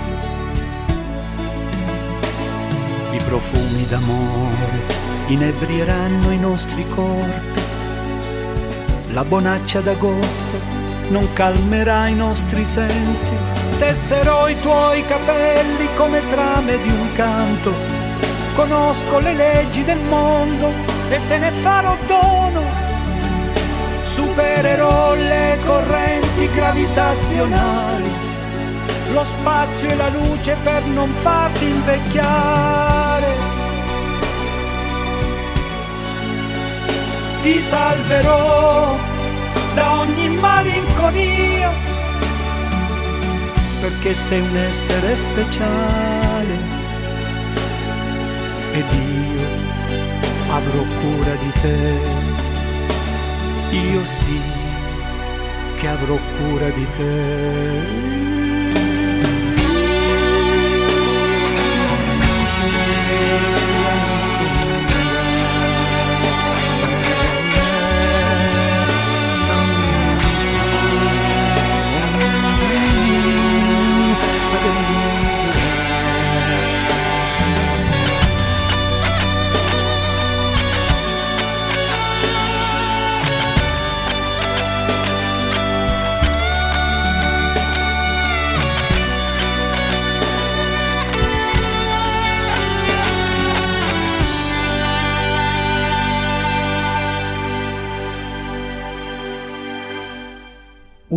I 3.11 3.19
profumi 3.25 3.85
d'amore 3.87 4.84
inebrieranno 5.27 6.31
i 6.31 6.37
nostri 6.37 6.87
corpi. 6.87 7.61
La 9.11 9.23
bonaccia 9.23 9.81
d'agosto 9.81 10.59
non 11.09 11.31
calmerà 11.33 12.07
i 12.07 12.15
nostri 12.15 12.65
sensi. 12.65 13.33
Tesserò 13.77 14.47
i 14.47 14.59
tuoi 14.59 15.03
capelli 15.05 15.87
come 15.95 16.21
trame 16.27 16.81
di 16.81 16.89
un 16.89 17.11
canto. 17.13 17.73
Conosco 18.53 19.19
le 19.19 19.33
leggi 19.33 19.83
del 19.83 19.99
mondo 19.99 20.71
e 21.09 21.19
te 21.27 21.37
ne 21.37 21.51
farò 21.51 21.95
dono. 22.05 22.61
Supererò 24.03 25.15
le 25.15 25.59
correnti 25.65 26.49
gravitazionali, 26.53 28.09
lo 29.11 29.23
spazio 29.23 29.89
e 29.89 29.95
la 29.95 30.09
luce 30.09 30.55
per 30.63 30.85
non 30.85 31.09
farti 31.11 31.65
invecchiare. 31.65 33.54
Ti 37.45 37.59
salverò 37.59 38.97
da 39.75 39.99
ogni 39.99 40.29
malinconia, 40.29 41.71
perché 43.81 44.15
sei 44.15 44.39
un 44.39 44.57
essere 44.57 45.15
speciale 45.15 46.57
ed 48.71 48.85
io 48.91 49.47
avrò 50.55 50.81
cura 50.99 51.35
di 51.35 51.51
te. 51.61 51.99
Io 53.69 54.03
sì 54.05 54.41
che 55.75 55.87
avrò 55.87 56.17
cura 56.39 56.69
di 56.69 56.89
te. 56.97 58.34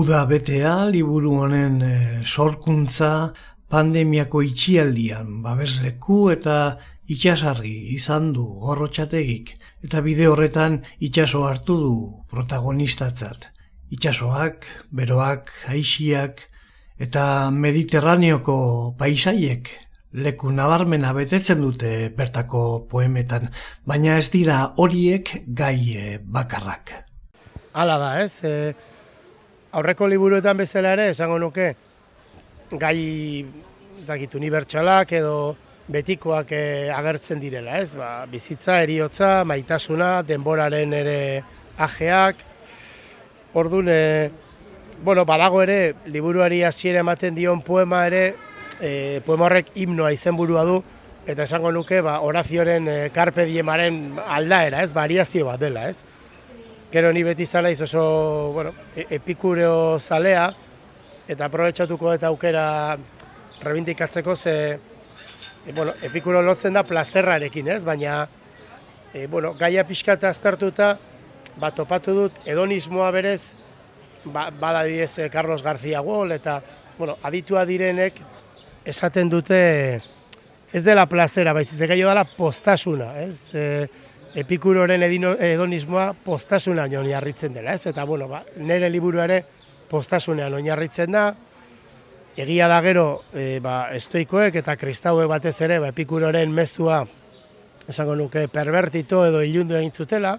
Uda 0.09 0.23
betea 0.25 0.87
liburu 0.89 1.35
honen 1.43 1.75
e, 1.85 1.89
sorkuntza 2.25 3.35
pandemiako 3.69 4.41
itxialdian 4.47 5.43
babesleku 5.45 6.31
eta 6.33 6.55
itxasarri 7.13 7.75
izan 7.93 8.31
du 8.33 8.47
gorrotxategik 8.63 9.53
eta 9.85 10.01
bide 10.07 10.31
horretan 10.33 10.79
itxaso 11.11 11.45
hartu 11.45 11.77
du 11.83 11.93
protagonistatzat. 12.33 13.51
Itxasoak, 13.93 14.65
beroak, 14.89 15.53
aixiak 15.77 16.41
eta 16.97 17.29
mediterraneoko 17.53 18.59
paisaiek 18.97 19.75
leku 20.25 20.57
nabarmena 20.57 21.13
betetzen 21.13 21.61
dute 21.61 21.95
bertako 22.17 22.87
poemetan, 22.89 23.51
baina 23.85 24.17
ez 24.17 24.31
dira 24.33 24.71
horiek 24.81 25.43
gai 25.53 26.17
bakarrak. 26.25 26.97
Hala 27.77 28.01
da, 28.01 28.15
ez? 28.25 28.39
E 28.41 28.55
aurreko 29.73 30.09
liburuetan 30.09 30.57
bezala 30.57 30.95
ere 30.97 31.11
esango 31.13 31.39
nuke 31.39 31.73
gai 32.71 33.45
zakit 34.07 34.35
unibertsalak 34.35 35.13
edo 35.13 35.57
betikoak 35.89 36.53
eh, 36.53 36.91
agertzen 36.93 37.41
direla, 37.41 37.79
ez? 37.81 37.95
Ba, 37.97 38.27
bizitza, 38.29 38.83
eriotza, 38.85 39.43
maitasuna, 39.49 40.23
denboraren 40.23 40.93
ere 40.93 41.19
ajeak. 41.81 42.43
Ordun 43.57 43.89
e, 43.89 44.03
bueno, 45.05 45.25
badago 45.25 45.63
ere 45.65 45.95
liburuari 46.13 46.61
hasiera 46.69 47.01
ematen 47.01 47.35
dion 47.39 47.63
poema 47.65 48.05
ere, 48.11 48.23
e, 48.81 49.23
poema 49.25 49.49
horrek 49.49 49.73
himnoa 49.81 50.13
izenburua 50.13 50.67
du 50.69 50.83
eta 51.29 51.45
esango 51.45 51.73
nuke 51.73 52.03
ba 52.05 52.19
Horazioren 52.25 52.89
e, 52.89 52.99
Carpe 53.15 53.49
Diemaren 53.49 54.21
aldaera, 54.27 54.85
ez? 54.85 54.93
Variazio 54.93 55.49
bat 55.49 55.61
dela, 55.65 55.89
ez? 55.89 56.05
Gero 56.89 57.13
ni 57.13 57.23
beti 57.23 57.45
zala 57.45 57.69
oso, 57.69 58.51
bueno, 58.55 58.73
e, 58.97 59.05
epikureo 59.11 59.99
zalea, 60.01 60.55
eta 61.29 61.45
aprobetsatuko 61.45 62.15
eta 62.15 62.29
aukera 62.29 62.97
rebindikatzeko 63.61 64.37
ze, 64.37 64.79
e, 65.67 65.73
bueno, 65.77 65.93
epikuro 66.03 66.41
lotzen 66.41 66.73
da 66.73 66.83
plazerrarekin, 66.89 67.69
ez? 67.69 67.85
Baina, 67.85 68.27
e, 69.13 69.27
bueno, 69.27 69.53
gaia 69.53 69.85
pixka 69.85 70.17
aztertuta, 70.17 70.97
bat 71.61 71.77
topatu 71.77 72.15
dut, 72.23 72.41
edonismoa 72.47 73.11
berez, 73.13 73.53
ba, 74.25 74.49
bada 74.49 74.85
diez 74.85 75.19
e, 75.19 75.29
Carlos 75.29 75.63
García 75.63 76.01
Wall, 76.01 76.33
eta, 76.33 76.63
bueno, 76.97 77.19
aditua 77.23 77.67
direnek, 77.69 78.17
esaten 78.89 79.29
dute, 79.29 80.01
ez 80.73 80.85
dela 80.85 81.05
plazera, 81.05 81.53
baizik, 81.53 81.85
gaio 81.85 82.09
dela 82.09 82.25
postasuna, 82.25 83.13
ez? 83.29 83.53
E, 83.53 84.08
epikuroren 84.35 85.03
edonismoa 85.03 86.13
postasunean 86.25 86.95
oinarritzen 87.01 87.55
dela, 87.55 87.75
ez? 87.75 87.87
Eta, 87.87 88.05
bueno, 88.05 88.29
ba, 88.29 88.43
nire 88.57 88.91
liburu 88.91 89.23
ere 89.25 89.43
postasunean 89.89 90.55
oinarritzen 90.55 91.13
da, 91.13 91.25
egia 92.37 92.69
da 92.69 92.81
gero, 92.85 93.07
e, 93.33 93.59
ba, 93.65 93.89
estoikoek 93.97 94.61
eta 94.61 94.77
kristaue 94.77 95.27
batez 95.27 95.57
ere, 95.65 95.79
ba, 95.83 95.93
epikuroren 95.95 96.53
mezua, 96.55 97.03
esango 97.89 98.15
nuke, 98.17 98.47
pervertito 98.53 99.25
edo 99.27 99.43
ilundu 99.43 99.79
egin 99.79 99.93
zutela, 99.93 100.37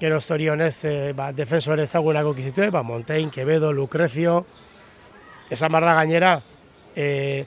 gero 0.00 0.20
zorionez 0.20 0.84
e, 0.84 0.94
ba, 1.14 1.30
defensore 1.32 1.84
ezagunako 1.84 2.34
kizitue, 2.34 2.70
ba, 2.70 2.82
Montein, 2.82 3.30
Quevedo, 3.30 3.72
Lucrecio, 3.72 4.44
esan 5.50 5.72
barra 5.72 5.94
gainera, 6.00 6.40
e, 6.96 7.44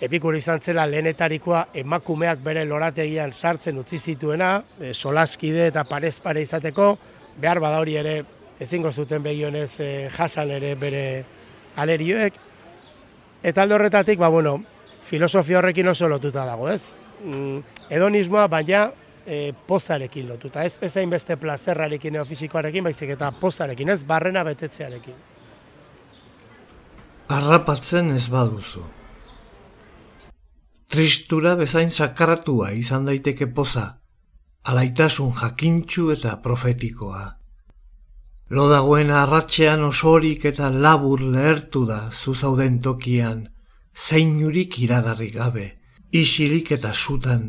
epikur 0.00 0.36
izan 0.36 0.60
zela 0.64 0.86
lehenetarikoa 0.88 1.66
emakumeak 1.82 2.40
bere 2.44 2.64
lorategian 2.64 3.32
sartzen 3.32 3.78
utzi 3.78 3.98
zituena, 3.98 4.62
e, 4.80 4.94
solaskide 4.94 5.66
eta 5.68 5.84
parez 5.84 6.18
pare 6.24 6.42
izateko, 6.42 6.94
behar 7.40 7.60
bada 7.60 7.80
hori 7.80 7.96
ere 8.00 8.14
ezingo 8.60 8.92
zuten 8.92 9.22
begionez 9.22 9.72
e, 9.80 9.90
jasan 10.16 10.50
ere 10.56 10.74
bere 10.80 11.04
alerioek. 11.76 12.38
Eta 13.42 13.62
aldo 13.62 13.76
horretatik, 13.76 14.18
ba, 14.20 14.28
bueno, 14.28 14.58
filosofia 15.04 15.58
horrekin 15.60 15.88
oso 15.88 16.08
lotuta 16.08 16.44
dago, 16.48 16.68
ez? 16.68 16.92
Mm, 17.24 17.60
edonismoa, 17.92 18.46
baina 18.48 18.86
e, 19.26 19.52
pozarekin 19.66 20.28
lotuta, 20.28 20.64
ez, 20.64 20.78
ez 20.80 20.94
beste 21.08 21.36
plazerrarekin 21.36 22.16
eofizikoarekin, 22.20 22.84
baizik 22.84 23.16
eta 23.16 23.32
pozarekin, 23.32 23.92
ez 23.92 24.02
barrena 24.04 24.44
betetzearekin. 24.48 25.28
Arrapatzen 27.30 28.10
ez 28.16 28.26
baduzu. 28.28 28.82
Tristura 30.90 31.52
bezain 31.54 31.92
sakaratua 31.94 32.72
izan 32.74 33.04
daiteke 33.06 33.46
poza, 33.54 33.84
alaitasun 34.66 35.30
jakintxu 35.38 36.08
eta 36.16 36.32
profetikoa. 36.42 37.22
Lo 38.50 38.64
dagoen 38.72 39.12
arratxean 39.14 39.84
osorik 39.86 40.48
eta 40.50 40.72
labur 40.86 41.22
lehertu 41.22 41.84
da 41.86 42.00
zuzauden 42.10 42.80
tokian, 42.82 43.46
zeinurik 43.94 44.80
iragarri 44.82 45.30
gabe, 45.30 45.68
isilik 46.10 46.74
eta 46.74 46.90
sutan, 46.92 47.46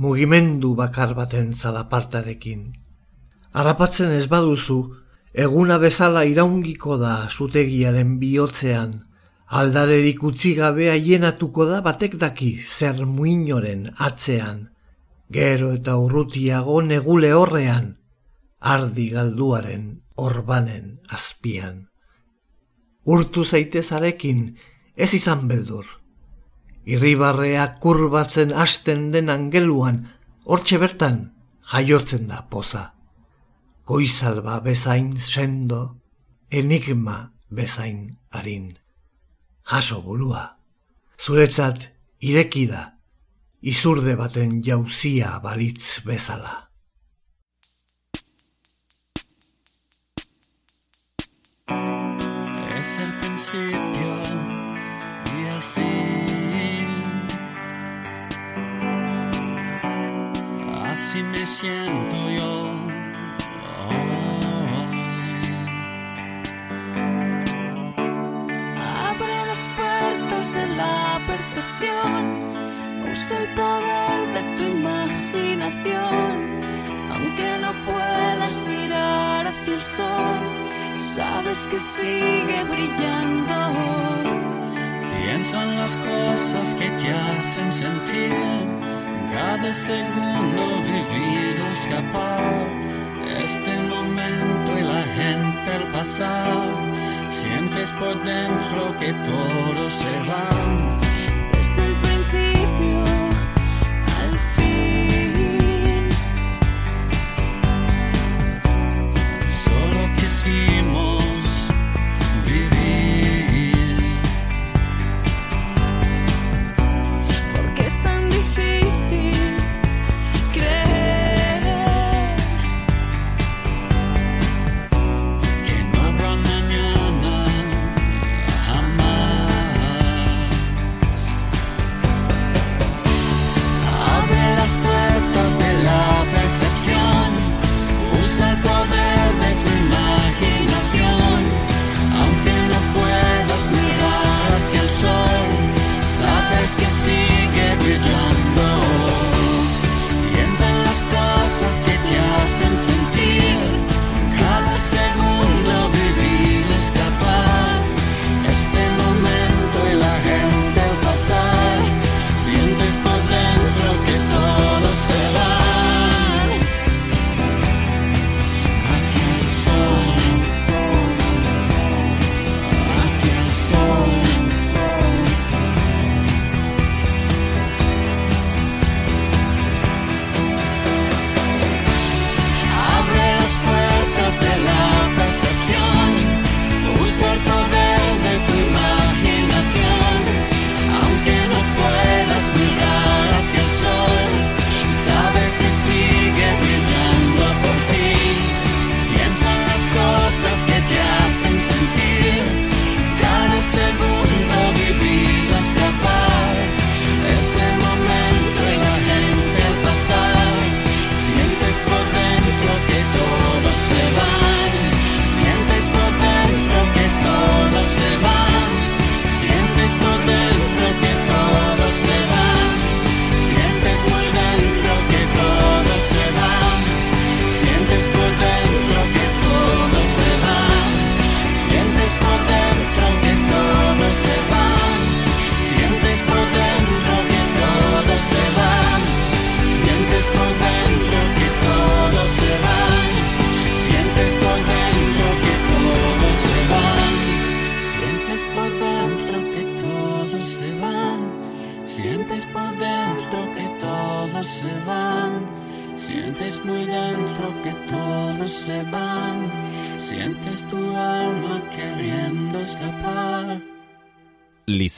mugimendu 0.00 0.72
bakar 0.74 1.12
baten 1.14 1.52
zalapartarekin. 1.52 2.70
Arrapatzen 3.52 4.16
ez 4.16 4.24
baduzu, 4.32 4.78
eguna 5.34 5.76
bezala 5.84 6.24
iraungiko 6.24 6.96
da 6.96 7.28
zutegiaren 7.28 8.16
bihotzean, 8.24 9.02
Aldarerik 9.54 10.24
utzi 10.26 10.50
gabe 10.58 10.88
haienatuko 10.90 11.68
da 11.68 11.76
batek 11.86 12.16
daki 12.18 12.48
zer 12.66 13.04
muinoren 13.06 13.84
atzean, 14.06 14.64
gero 15.36 15.68
eta 15.76 15.94
urrutiago 16.02 16.80
negule 16.82 17.30
horrean, 17.38 17.86
ardi 18.74 19.06
galduaren 19.12 19.86
orbanen 20.26 20.98
azpian. 21.06 21.86
Urtu 23.06 23.44
zaitezarekin 23.44 24.44
ez 24.96 25.12
izan 25.14 25.46
beldur. 25.46 25.86
Irribarrea 26.84 27.70
kurbatzen 27.78 28.50
hasten 28.50 29.10
den 29.14 29.30
angeluan, 29.30 30.02
hortxe 30.50 30.82
bertan 30.82 31.28
jaiotzen 31.70 32.26
da 32.26 32.42
poza. 32.50 32.88
Goizalba 33.86 34.58
bezain 34.66 35.12
sendo, 35.20 35.84
enigma 36.50 37.20
bezain 37.54 38.16
harin 38.34 38.72
jaso 39.64 40.02
burua. 40.02 40.56
Zuretzat 41.18 41.88
ireki 42.20 42.66
da, 42.68 42.82
izurde 43.62 44.16
baten 44.20 44.60
jauzia 44.62 45.38
balitz 45.44 46.04
bezala. 46.06 46.54
Es 52.78 52.90
el 53.04 53.12
principio 53.20 54.12
y 55.32 55.40
el 55.54 55.62
fin. 55.74 56.90
Así 60.84 61.22
me 61.22 61.46
siento 61.46 62.03
El 73.30 73.48
poder 73.54 74.34
de 74.34 74.42
tu 74.58 74.64
imaginación, 74.64 76.60
aunque 77.10 77.58
no 77.58 77.72
puedas 77.86 78.62
mirar 78.68 79.46
hacia 79.46 79.72
el 79.72 79.80
sol, 79.80 80.40
sabes 80.94 81.66
que 81.68 81.78
sigue 81.78 82.62
brillando. 82.64 83.54
Piensa 85.22 85.62
en 85.62 85.76
las 85.76 85.96
cosas 85.96 86.74
que 86.74 86.90
te 86.90 87.12
hacen 87.12 87.72
sentir, 87.72 88.30
cada 89.32 89.72
segundo 89.72 90.82
vivido, 90.82 91.66
escapar, 91.68 92.66
este 93.42 93.78
momento 93.88 94.78
y 94.78 94.82
la 94.82 95.02
gente 95.16 95.72
al 95.72 95.92
pasar, 95.92 96.58
sientes 97.30 97.90
por 97.92 98.22
dentro 98.22 98.94
que 98.98 99.14
todo 99.14 99.88
se 99.88 100.12
va 100.28 100.93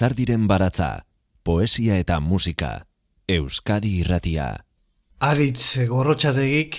Lizardiren 0.06 0.44
baratza, 0.46 1.02
poesia 1.42 1.96
eta 1.98 2.20
musika, 2.22 2.86
Euskadi 3.26 3.88
irratia. 4.04 4.44
Aritz 5.18 5.82
gorrotxategik 5.90 6.76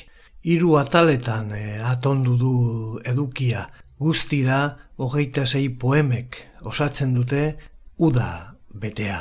hiru 0.47 0.77
ataletan 0.79 1.49
eh, 1.51 1.75
atondu 1.83 2.37
du 2.39 2.51
edukia. 3.03 3.65
Guztira 3.99 4.59
hogeita 4.95 5.43
sei 5.43 5.67
poemek 5.67 6.37
osatzen 6.71 7.17
dute 7.17 7.41
uda 7.97 8.29
betea. 8.71 9.17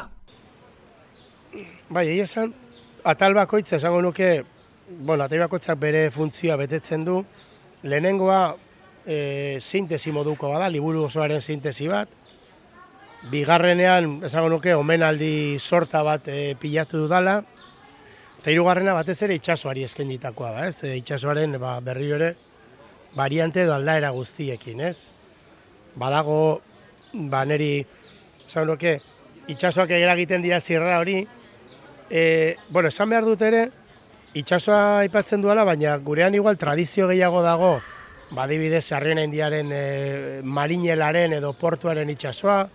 Bai, 1.90 2.06
egia 2.06 2.28
esan, 2.30 2.52
atal 3.02 3.34
bakoitza 3.34 3.80
esango 3.80 4.04
nuke, 4.06 4.44
bueno, 5.00 5.24
atal 5.24 5.42
bakoitzak 5.48 5.80
bere 5.82 6.12
funtzioa 6.14 6.60
betetzen 6.62 7.02
du. 7.08 7.24
Lehenengoa 7.82 8.54
e, 9.02 9.58
sintesi 9.58 10.14
moduko 10.14 10.54
bada, 10.54 10.70
liburu 10.70 11.08
osoaren 11.10 11.42
sintesi 11.42 11.90
bat. 11.90 12.14
Bigarrenean, 13.26 14.20
esango 14.22 14.48
nuke, 14.52 14.74
omenaldi 14.78 15.58
sorta 15.58 16.04
bat 16.06 16.28
e, 16.30 16.54
pilatu 16.60 17.00
dudala. 17.02 17.40
Eta 18.38 18.52
hirugarrena 18.52 18.94
batez 18.94 19.16
ere 19.26 19.34
itxasoari 19.40 19.82
eskenitakoa 19.82 20.52
da, 20.54 20.66
ez? 20.70 20.84
E, 20.86 20.92
itxasoaren 21.00 21.56
ba, 21.58 21.80
berri 21.82 22.12
ere 22.14 22.28
variante 23.18 23.64
edo 23.64 23.74
aldaera 23.74 24.12
guztiekin, 24.14 24.84
ez? 24.86 25.10
Badago, 25.98 26.60
ba, 27.32 27.42
neri, 27.50 27.80
esango 28.44 28.76
nuke, 28.76 28.94
itxasoak 29.50 29.96
egiten 29.98 30.46
dira 30.46 30.60
zirra 30.60 31.00
hori, 31.00 31.18
e, 32.10 32.54
bueno, 32.70 32.94
esan 32.94 33.10
behar 33.10 33.26
dut 33.26 33.42
ere, 33.42 33.66
itxasoa 34.38 35.00
aipatzen 35.02 35.42
duela, 35.42 35.64
baina 35.64 35.98
gurean 35.98 36.34
igual 36.38 36.62
tradizio 36.62 37.10
gehiago 37.10 37.42
dago, 37.42 37.76
badibidez, 38.30 38.84
sarrien 38.84 39.18
indiaren 39.18 39.70
e, 39.72 39.84
marinelaren 40.44 41.40
edo 41.40 41.56
portuaren 41.58 42.10
itxasoa, 42.14 42.66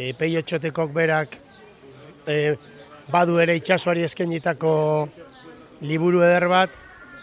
e, 0.00 0.12
peio 0.16 0.40
txotekok 0.40 0.92
berak 0.96 1.36
e, 2.24 2.54
badu 3.12 3.36
ere 3.42 3.58
itxasoari 3.60 4.06
eskenitako 4.08 4.72
liburu 5.84 6.22
eder 6.24 6.48
bat, 6.48 6.72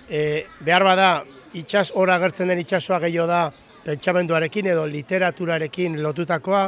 e, 0.09 0.45
behar 0.61 0.85
bada, 0.85 1.09
itxas 1.57 1.89
ora 1.95 2.19
agertzen 2.21 2.53
den 2.53 2.61
itxasoa 2.61 3.01
gehiago 3.07 3.27
da, 3.31 3.41
pentsamenduarekin 3.87 4.69
edo 4.75 4.85
literaturarekin 4.91 5.97
lotutakoa, 6.03 6.67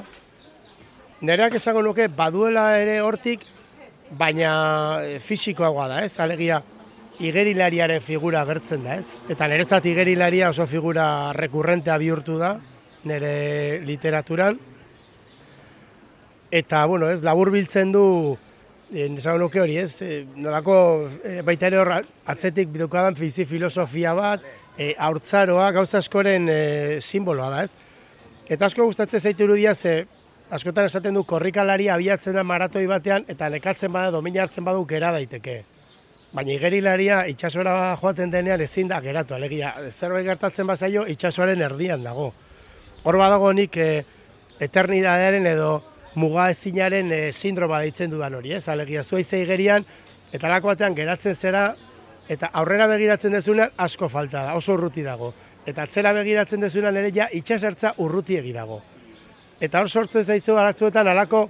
Nereak 1.19 1.57
esango 1.59 1.81
nuke, 1.83 2.05
baduela 2.15 2.77
ere 2.79 3.01
hortik, 3.03 3.41
baina 4.15 4.51
eh, 5.03 5.17
fisikoagoa 5.19 5.87
da, 5.91 5.97
ez? 6.07 6.13
Alegia, 6.23 6.61
igerilariaren 7.19 7.99
figura 7.99 8.45
agertzen 8.45 8.85
da, 8.87 8.95
ez? 9.01 9.19
Eta 9.27 9.49
niretzat 9.51 9.89
igerilaria 9.91 10.47
oso 10.53 10.63
figura 10.67 11.33
rekurrentea 11.35 11.97
bihurtu 11.99 12.37
da, 12.39 12.53
nire 13.03 13.81
literaturan. 13.83 14.55
Eta, 16.51 16.85
bueno, 16.85 17.09
ez, 17.09 17.21
labur 17.21 17.51
biltzen 17.53 17.91
du, 17.93 18.38
e, 18.91 19.07
nuke 19.09 19.62
hori, 19.62 19.77
ez? 19.77 20.01
E, 20.01 20.25
nolako, 20.35 21.09
e, 21.23 21.41
baita 21.45 21.67
ere 21.67 21.77
hor, 21.77 21.93
atzetik 22.25 22.71
bidukadan 22.73 23.15
fizi 23.15 23.45
filosofia 23.45 24.15
bat, 24.17 24.41
e, 24.77 24.95
haurtzaroa, 24.97 25.71
gauza 25.71 25.99
askoren 25.99 26.49
e, 26.49 27.01
simboloa 27.01 27.49
da, 27.53 27.63
ez? 27.63 27.75
Eta 28.49 28.65
asko 28.65 28.88
gustatzen 28.89 29.21
zaitu 29.21 29.45
irudia, 29.45 29.75
ze, 29.75 30.07
askotan 30.49 30.88
esaten 30.89 31.13
du 31.13 31.23
korrikalari 31.23 31.89
abiatzen 31.93 32.33
da 32.33 32.43
maratoi 32.43 32.88
batean 32.89 33.25
eta 33.29 33.49
nekatzen 33.53 33.93
bada 33.93 34.09
domina 34.15 34.41
hartzen 34.41 34.65
badu 34.65 34.85
gera 34.89 35.12
daiteke. 35.13 35.62
Baina 36.33 36.53
igerilaria 36.53 37.23
itxasora 37.29 37.95
joaten 38.01 38.31
denean 38.33 38.62
ezin 38.62 38.89
da 38.89 38.99
geratu, 39.01 39.33
alegia 39.33 39.73
zerbait 39.89 40.25
gertatzen 40.25 40.67
bazaio 40.67 41.05
itxasoaren 41.09 41.62
erdian 41.62 42.03
dago. 42.05 42.31
Hor 43.03 43.17
badago 43.17 43.53
nik 43.53 43.77
e, 43.77 43.89
eternidadearen 44.59 45.45
edo 45.49 45.71
muga 46.19 46.49
ezinaren 46.51 47.12
e, 47.15 47.19
sindroma 47.32 47.79
deitzen 47.86 48.12
dudan 48.12 48.36
hori, 48.36 48.53
ez? 48.58 48.65
Alegia 48.67 49.03
zua 49.03 49.21
igerian 49.21 49.86
eta 50.34 50.49
lako 50.51 50.73
batean 50.73 50.95
geratzen 50.95 51.36
zera 51.36 51.69
eta 52.29 52.51
aurrera 52.53 52.88
begiratzen 52.91 53.34
dezunan 53.34 53.71
asko 53.77 54.10
falta 54.10 54.43
da, 54.45 54.55
oso 54.55 54.75
urruti 54.75 55.01
dago. 55.03 55.34
Eta 55.65 55.84
atzera 55.88 56.13
begiratzen 56.13 56.62
dezunan 56.62 56.97
ere 56.97 57.12
ja 57.15 57.29
itxasertza 57.34 57.95
urruti 57.97 58.38
egirago. 58.38 58.82
Eta 59.60 59.82
hor 59.82 59.89
sortzen 59.89 60.25
zaizu 60.25 60.55
aratzuetan 60.58 61.08
alako 61.08 61.47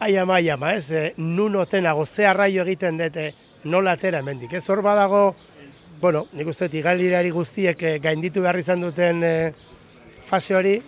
aia 0.00 0.24
maia 0.26 0.56
ma, 0.56 0.72
ez? 0.74 0.90
E, 0.90 1.12
nun 1.18 1.56
otenago, 1.56 2.06
ze 2.06 2.26
arraio 2.26 2.64
egiten 2.64 2.98
dute 2.98 3.32
nola 3.64 3.96
atera 3.98 4.22
hemendik. 4.22 4.52
Ez 4.54 4.64
hor 4.70 4.82
badago, 4.82 5.34
bueno, 6.00 6.26
nik 6.32 6.48
uste 6.48 6.70
igaldirari 6.72 7.30
guztiek 7.34 7.82
e, 7.82 7.98
gainditu 7.98 8.42
behar 8.42 8.58
izan 8.58 8.80
duten 8.86 9.22
e, 9.26 9.34
fase 10.28 10.54
hori, 10.54 10.78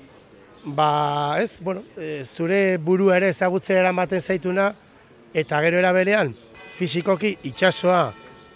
ba, 0.64 1.36
ez, 1.40 1.60
bueno, 1.60 1.82
e, 1.96 2.24
zure 2.24 2.76
buru 2.78 3.10
ere 3.14 3.30
ezagutzea 3.32 3.80
eramaten 3.80 4.20
zaituna, 4.20 4.70
eta 5.34 5.60
gero 5.64 5.78
eraberean, 5.80 6.34
fizikoki 6.76 7.36
itxasoa, 7.48 8.10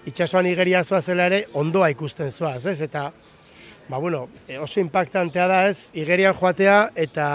itxasoan 0.08 0.48
igeria 0.50 0.84
zoa 0.84 1.00
zela 1.02 1.28
ere, 1.30 1.44
ondoa 1.54 1.90
ikusten 1.94 2.32
zoaz, 2.32 2.66
ez? 2.66 2.80
Eta, 2.84 3.10
ba, 3.88 3.98
bueno, 3.98 4.28
e, 4.48 4.58
oso 4.58 4.80
impactantea 4.80 5.48
da 5.48 5.62
ez, 5.68 5.90
igerian 5.94 6.34
joatea, 6.34 6.90
eta 6.94 7.28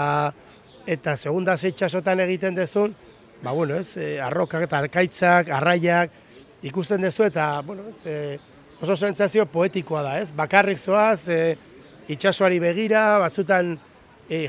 eta 0.90 1.14
segunda 1.16 1.56
zeitxasotan 1.56 2.22
egiten 2.24 2.54
dezun, 2.56 2.94
ba, 3.42 3.52
bueno, 3.52 3.76
ez, 3.76 3.96
e, 3.96 4.18
arrokak 4.22 4.64
eta 4.66 4.78
arkaitzak, 4.86 5.50
arraiak, 5.54 6.14
ikusten 6.62 7.02
dezu 7.02 7.26
eta, 7.26 7.60
bueno, 7.66 7.88
ez, 7.90 8.00
e, 8.06 8.38
oso 8.80 8.96
sentsazio 8.96 9.44
poetikoa 9.46 10.02
da, 10.06 10.16
ez, 10.20 10.30
bakarrik 10.36 10.78
zoaz, 10.78 11.28
e, 11.28 11.56
itxasoari 12.10 12.58
begira, 12.62 13.18
batzutan 13.22 13.76
e, 14.30 14.46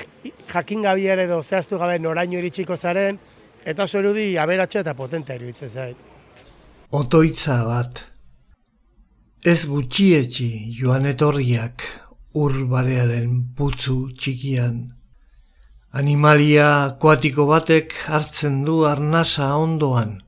jakin 0.54 0.86
gabi 0.86 1.08
ere 1.10 1.26
edo 1.26 1.42
zehaztu 1.42 1.80
gabe 1.82 1.98
noraino 2.00 2.38
iritsiko 2.40 2.78
zaren, 2.78 3.20
eta 3.66 3.84
oso 3.84 4.00
erudi 4.00 4.38
aberatxe 4.38 4.80
eta 4.86 4.94
potentea 4.94 5.36
iruditzen 5.36 5.70
zait. 5.70 5.98
Otoitza 6.92 7.64
bat, 7.66 8.06
ez 9.44 9.66
gutxietxi 9.66 10.50
joan 10.78 11.06
etorriak 11.10 11.86
urbarearen 12.38 13.38
putzu 13.58 14.10
txikian, 14.18 14.82
Animalia 15.92 16.68
akuatiko 16.86 17.46
batek 17.50 17.94
hartzen 18.08 18.62
du 18.64 18.86
arnasa 18.88 19.50
ondoan. 19.60 20.22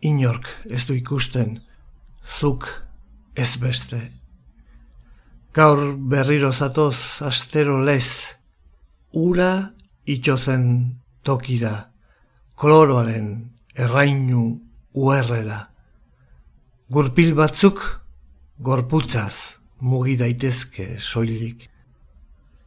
Inork 0.00 0.48
ez 0.72 0.86
du 0.88 0.94
ikusten, 0.96 1.58
zuk 2.24 2.64
ez 3.36 3.50
beste. 3.60 4.00
Gaur 5.56 5.94
berriro 5.96 6.50
zatoz 6.52 7.22
astero 7.24 7.78
lez, 7.80 8.36
ura 9.16 9.72
itxozen 10.04 10.66
tokira, 11.24 11.94
koloroaren 12.60 13.30
errainu 13.72 14.42
uerrera. 14.92 15.62
Gurpil 16.92 17.32
batzuk 17.40 17.80
gorputzaz 18.68 19.56
mugi 19.80 20.18
daitezke 20.20 21.00
soilik. 21.00 21.64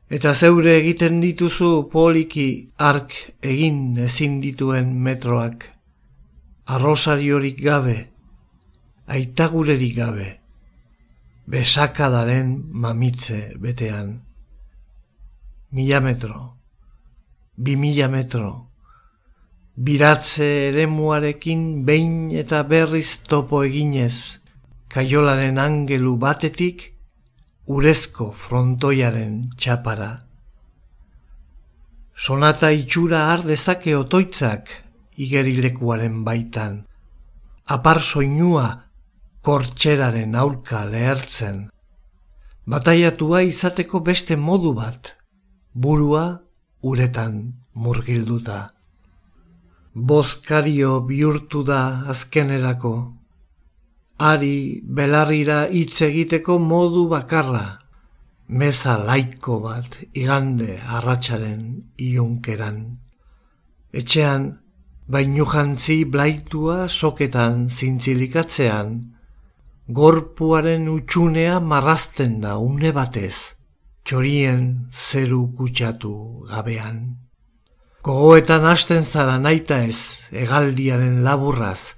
Eta 0.10 0.34
zeure 0.34 0.80
egiten 0.80 1.21
dituzu 1.21 1.71
poliki 1.93 2.49
ark 2.89 3.13
egin 3.54 4.02
ezin 4.10 4.41
dituen 4.41 4.95
metroak. 4.97 5.69
Arrosariorik 6.65 7.62
gabe, 7.62 7.99
aitagurerik 9.06 9.97
gabe, 10.02 10.30
besakadaren 11.49 12.69
mamitze 12.71 13.55
betean. 13.57 14.21
Mila 15.71 15.99
metro, 15.99 16.57
bi 17.57 17.75
mila 17.75 18.07
metro, 18.07 18.51
biratze 19.75 20.49
eremuarekin 20.69 21.85
behin 21.88 22.29
eta 22.38 22.62
berriz 22.69 23.23
topo 23.25 23.63
eginez, 23.65 24.38
kaiolaren 24.93 25.57
angelu 25.57 26.13
batetik, 26.21 26.83
urezko 27.65 28.29
frontoiaren 28.31 29.49
txapara. 29.57 30.12
Sonata 32.13 32.69
itxura 32.75 33.23
har 33.31 33.41
dezake 33.47 33.95
otoitzak 33.97 34.69
igerilekuaren 35.17 36.21
baitan. 36.27 36.83
Apar 37.65 38.01
soinua 38.05 38.88
kortxeraren 39.49 40.35
aurka 40.38 40.83
lehertzen. 40.85 41.55
Bataiatua 42.69 43.39
izateko 43.47 44.01
beste 44.05 44.35
modu 44.38 44.75
bat, 44.77 45.15
burua 45.73 46.25
uretan 46.85 47.39
murgilduta. 47.73 48.59
Bozkario 50.12 50.91
bihurtu 51.09 51.63
da 51.71 51.81
azkenerako 52.13 52.93
ari 54.29 54.83
belarrira 54.85 55.59
hitz 55.73 55.97
egiteko 56.12 56.59
modu 56.69 57.07
bakarra, 57.09 57.65
meza 58.62 58.99
laiko 59.09 59.62
bat 59.65 60.01
igande 60.13 60.77
arratsaren 60.99 61.62
iunkeran. 61.97 62.81
Etxean, 63.97 64.51
bainu 65.07 65.53
jantzi 65.55 66.03
blaitua 66.05 66.83
soketan 67.01 67.65
zintzilikatzean, 67.69 68.99
gorpuaren 69.89 70.86
utxunea 70.88 71.60
marrazten 71.60 72.36
da 72.43 72.60
une 72.62 72.91
batez, 72.93 73.58
txorien 74.06 74.62
zeru 74.93 75.47
kutsatu 75.58 76.45
gabean. 76.45 77.17
Gogoetan 78.06 78.67
hasten 78.69 79.02
zara 79.04 79.39
naita 79.41 79.82
ez, 79.89 80.21
egaldiaren 80.30 81.23
laburraz, 81.25 81.95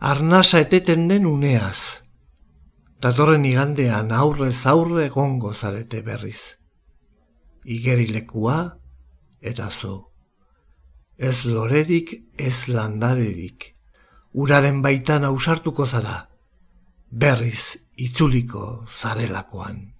arnasa 0.00 0.60
eteten 0.66 1.08
den 1.08 1.24
uneaz. 1.24 2.04
Datorren 3.00 3.48
igandean 3.48 4.12
aurrez 4.12 4.66
aurre 4.68 5.08
gongo 5.08 5.54
zarete 5.54 6.04
berriz. 6.04 6.60
Igerilekua 7.64 8.76
eta 9.40 9.70
zo. 9.70 10.12
Ez 11.16 11.46
lorerik, 11.48 12.12
ez 12.36 12.68
landarerik. 12.68 13.74
Uraren 14.36 14.82
baitan 14.84 15.24
ausartuko 15.24 15.86
zara, 15.86 16.29
berriz 17.10 17.76
itzuliko 17.96 18.84
zarelakoan. 18.88 19.99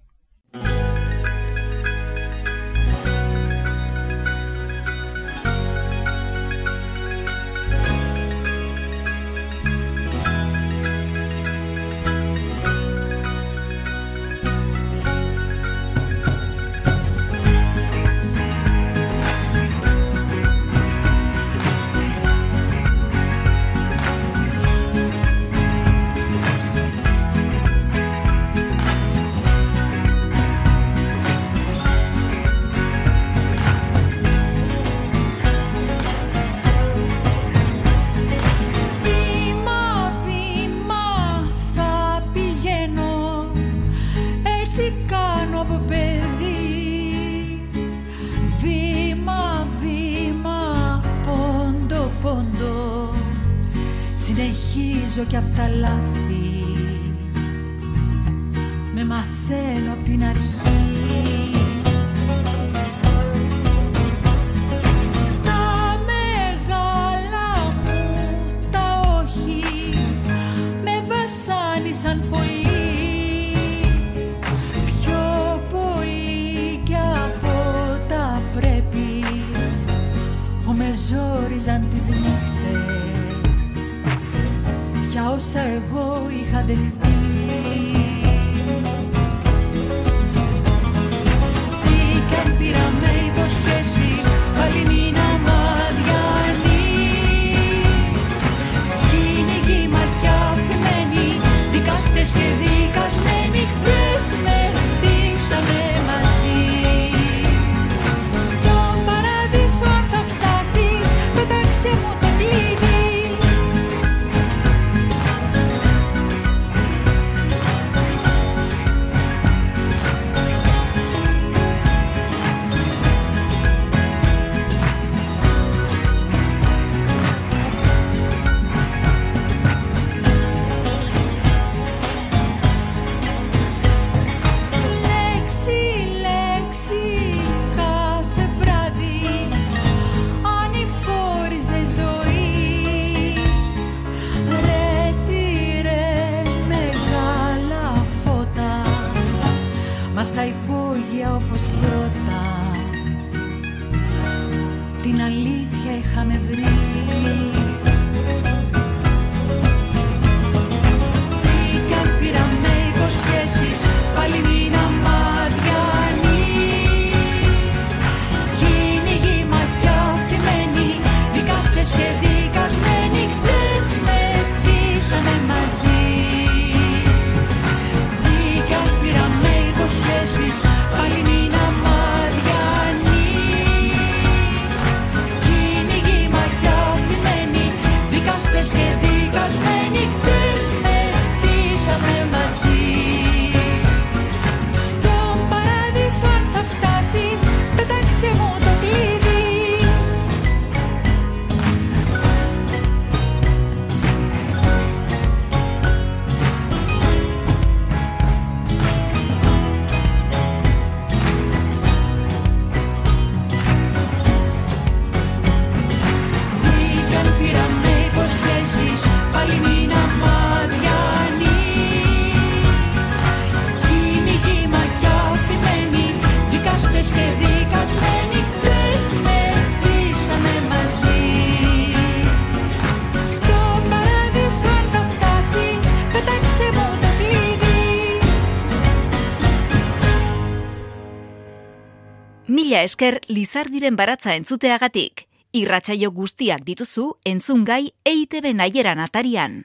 Mila 242.81 242.89
esker 242.89 243.19
Lizardiren 243.27 243.93
baratza 243.95 244.33
entzuteagatik. 244.33 245.27
Irratsaio 245.53 246.09
guztiak 246.15 246.63
dituzu 246.65 247.03
entzungai 247.29 247.91
EITB 248.09 248.55
naieran 248.57 248.97
atarian. 249.03 249.59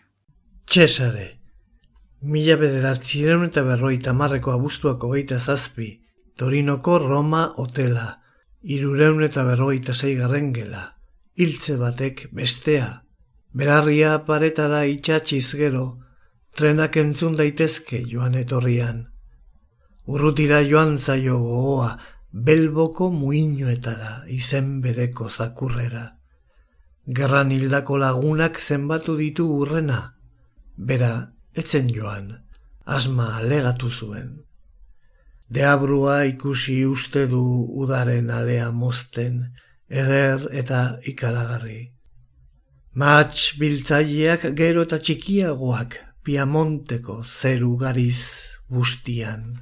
Txesare, 0.69 1.25
mila 2.21 2.59
bederatzireun 2.61 3.47
eta 3.47 3.63
berroita 3.65 4.13
marreko 4.13 4.53
abuztuako 4.53 5.15
geita 5.15 5.39
zazpi, 5.41 5.89
Torinoko 6.37 6.99
Roma 6.99 7.47
hotela, 7.57 8.21
irureun 8.61 9.25
eta 9.25 9.47
berrogeita 9.49 9.95
zeigarren 9.95 10.53
gela, 10.53 10.83
hiltze 11.41 11.79
batek 11.81 12.27
bestea. 12.37 12.91
Belarria 13.57 14.19
paretara 14.27 14.83
itxatxiz 14.85 15.55
gero, 15.57 15.87
trenak 16.53 17.01
entzun 17.01 17.41
daitezke 17.41 18.03
joan 18.13 18.37
etorrian. 18.43 19.07
Urrutira 20.05 20.61
joan 20.69 20.99
zaio 20.99 21.41
gogoa, 21.41 21.97
belboko 22.45 23.09
muinoetara 23.11 24.25
izen 24.29 24.81
bereko 24.85 25.29
zakurrera. 25.31 26.05
Gerran 27.07 27.53
hildako 27.55 27.97
lagunak 28.03 28.61
zenbatu 28.61 29.17
ditu 29.17 29.47
urrena, 29.61 30.01
bera 30.77 31.13
etzen 31.55 31.89
joan, 31.95 32.33
asma 32.85 33.37
alegatu 33.39 33.91
zuen. 33.91 34.33
Deabrua 35.49 36.25
ikusi 36.27 36.85
uste 36.85 37.27
du 37.31 37.43
udaren 37.83 38.31
alea 38.31 38.71
mozten, 38.71 39.45
eder 39.89 40.49
eta 40.53 40.99
ikaragarri. 41.07 41.93
Mats 42.97 43.53
biltzaileak 43.61 44.51
gero 44.59 44.83
eta 44.83 44.99
txikiagoak 44.99 46.01
piamonteko 46.27 47.23
zeru 47.25 47.77
gariz 47.79 48.25
bustian. 48.69 49.55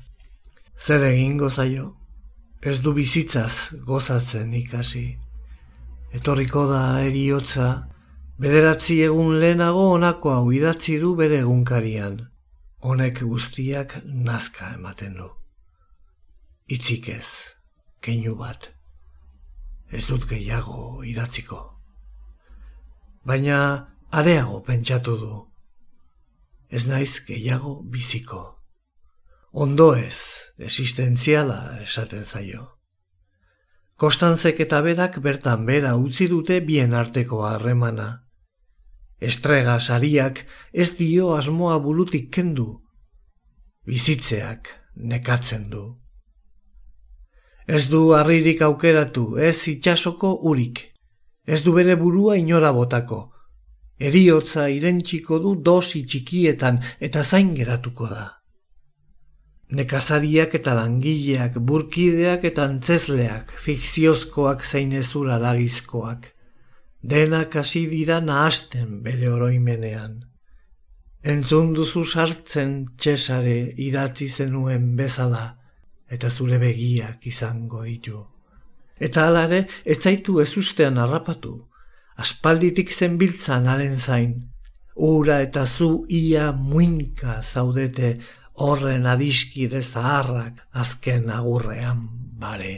Zer 0.81 1.05
egingo 1.11 1.51
zaio? 1.51 2.04
Ez 2.65 2.81
du 2.81 2.95
bizitzaz 2.97 3.77
gozatzen 3.85 4.55
ikasi. 4.57 5.05
Etorriko 6.17 6.65
da 6.71 6.83
eriotza, 7.05 7.69
bederatzi 8.41 9.03
egun 9.05 9.39
lehenago 9.43 9.91
honako 9.93 10.33
hau 10.33 10.51
idatzi 10.53 10.99
du 11.03 11.15
bere 11.19 11.43
egunkarian. 11.45 12.21
Honek 12.81 13.23
guztiak 13.29 13.99
nazka 14.05 14.75
ematen 14.79 15.17
du 15.21 15.31
itzik 16.69 17.09
ez, 17.09 17.57
keinu 18.01 18.35
bat, 18.39 18.71
ez 19.93 20.05
dut 20.09 20.27
gehiago 20.29 21.03
idatziko. 21.05 21.61
Baina 23.25 23.59
areago 24.13 24.61
pentsatu 24.65 25.17
du, 25.21 25.33
ez 26.71 26.87
naiz 26.89 27.21
gehiago 27.27 27.83
biziko. 27.83 28.43
Ondo 29.57 29.95
ez, 29.95 30.51
existentziala 30.59 31.79
esaten 31.83 32.25
zaio. 32.25 32.65
Kostanzek 33.97 34.59
eta 34.65 34.81
berak 34.83 35.21
bertan 35.23 35.63
bera 35.69 35.93
utzi 35.95 36.27
dute 36.27 36.57
bien 36.59 36.97
arteko 36.99 37.45
harremana. 37.47 38.09
Estrega 39.23 39.79
sariak 39.79 40.43
ez 40.73 40.89
dio 40.99 41.31
asmoa 41.37 41.79
burutik 41.79 42.33
kendu. 42.35 42.67
Bizitzeak 43.87 44.75
nekatzen 44.97 45.71
du. 45.71 45.87
Ez 47.69 47.87
du 47.87 48.11
harririk 48.11 48.61
aukeratu, 48.61 49.37
ez 49.39 49.69
itxasoko 49.69 50.35
urik. 50.51 50.89
Ez 51.47 51.63
du 51.63 51.79
bere 51.79 51.95
burua 51.95 52.41
inora 52.43 52.75
botako. 52.75 53.29
Eriotza 54.03 54.67
irentsiko 54.67 55.39
du 55.39 55.55
dosi 55.55 56.03
txikietan 56.03 56.83
eta 56.99 57.23
zain 57.23 57.55
geratuko 57.55 58.11
da. 58.11 58.33
Nekazariak 59.73 60.55
eta 60.55 60.75
langileak, 60.77 61.57
burkideak 61.59 62.45
eta 62.45 62.67
antzesleak, 62.69 63.55
fikziozkoak 63.65 64.65
zein 64.65 64.93
ezur 64.93 65.31
aragizkoak. 65.33 66.31
Denak 67.03 67.57
hasi 67.57 67.87
dira 67.89 68.21
nahasten 68.21 69.03
bere 69.05 69.31
oroimenean. 69.33 70.23
Entzun 71.25 71.73
duzu 71.73 72.05
sartzen 72.05 72.85
txesare 73.01 73.73
idatzi 73.81 74.29
zenuen 74.29 74.95
bezala, 74.97 75.45
eta 76.09 76.31
zure 76.31 76.59
begiak 76.61 77.27
izango 77.27 77.83
ditu. 77.85 78.21
Eta 79.01 79.27
alare, 79.29 79.65
ez 79.85 79.99
zaitu 80.03 80.41
ez 80.41 80.53
ustean 80.61 81.01
harrapatu, 81.01 81.57
aspalditik 82.21 82.93
zenbiltzan 82.93 83.67
haren 83.69 83.97
zain, 83.97 84.35
ura 84.95 85.41
eta 85.43 85.67
zu 85.67 86.05
ia 86.09 86.53
muinka 86.53 87.43
zaudete 87.43 88.19
horren 88.55 89.07
adiskide 89.07 89.83
zaharrak 89.83 90.67
azken 90.73 91.31
agurrean 91.31 92.07
bare. 92.41 92.75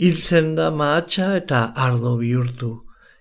Hiltzen 0.00 0.54
da 0.54 0.70
maatxa 0.70 1.34
eta 1.36 1.64
ardo 1.76 2.16
bihurtu, 2.20 2.70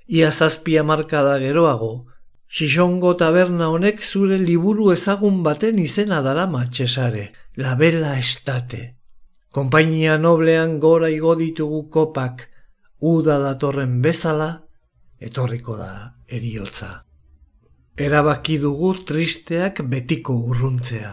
ia 0.07 0.31
zazpia 0.31 0.83
markada 0.83 1.37
geroago, 1.39 2.09
Xixongo 2.49 3.13
taberna 3.13 3.67
honek 3.69 3.99
zure 4.01 4.39
liburu 4.41 4.87
ezagun 4.91 5.43
baten 5.45 5.77
izena 5.77 6.23
dara 6.25 6.47
matxesare, 6.49 7.27
la 7.61 7.75
bella 7.75 8.15
estate. 8.17 8.95
Kompainia 9.53 10.17
noblean 10.17 10.79
gora 10.79 11.11
igo 11.13 11.35
ditugu 11.35 11.83
kopak, 11.93 12.47
uda 13.01 13.37
datorren 13.43 14.01
bezala, 14.01 14.49
etorriko 15.19 15.77
da 15.77 15.91
eriotza. 16.25 17.08
Erabaki 17.99 18.55
dugu 18.63 18.93
tristeak 19.03 19.81
betiko 19.91 20.31
urruntzea. 20.47 21.09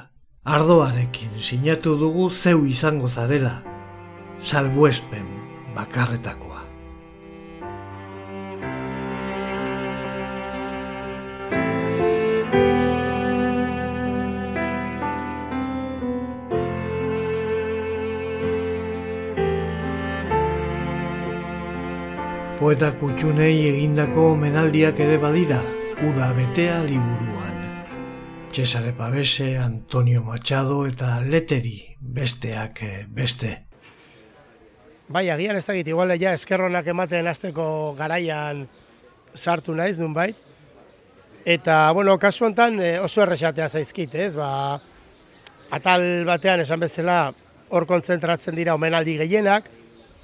Ardoarekin 0.47 1.33
sinatu 1.43 1.97
dugu 1.99 2.29
zeu 2.31 2.61
izango 2.71 3.09
zarela, 3.09 3.57
salbuespen 4.39 5.27
bakarretakoa. 5.75 6.63
Poeta 22.61 22.93
kutxunei 23.01 23.57
egindako 23.73 24.37
menaldiak 24.39 25.03
ere 25.03 25.19
badira, 25.19 25.59
uda 26.03 26.33
betea 26.33 26.83
liburuan. 26.85 27.57
Cesare 28.53 28.93
Pabese, 28.93 29.57
Antonio 29.57 30.23
Machado 30.23 30.87
eta 30.87 31.21
Leteri 31.21 31.97
besteak 32.01 32.83
eh, 32.83 33.07
beste. 33.09 33.53
Bai, 35.09 35.31
agian 35.31 35.57
ez 35.57 35.65
dakit, 35.65 35.89
igual 35.89 36.13
ja 36.21 36.35
eskerronak 36.37 36.87
ematen 36.93 37.29
azteko 37.31 37.95
garaian 37.97 38.67
sartu 39.35 39.75
naiz, 39.75 39.97
dun 39.99 40.13
bait. 40.13 40.37
Eta, 41.47 41.93
bueno, 41.93 42.19
kasu 42.19 42.45
honetan 42.45 42.81
eh, 42.81 42.99
oso 43.01 43.23
erresatea 43.23 43.69
zaizkit, 43.69 44.15
ez? 44.15 44.35
Ba, 44.37 44.81
atal 45.71 46.27
batean 46.29 46.61
esan 46.61 46.81
bezala 46.81 47.33
hor 47.71 47.87
kontzentratzen 47.87 48.57
dira 48.57 48.75
omenaldi 48.75 49.17
gehienak, 49.23 49.71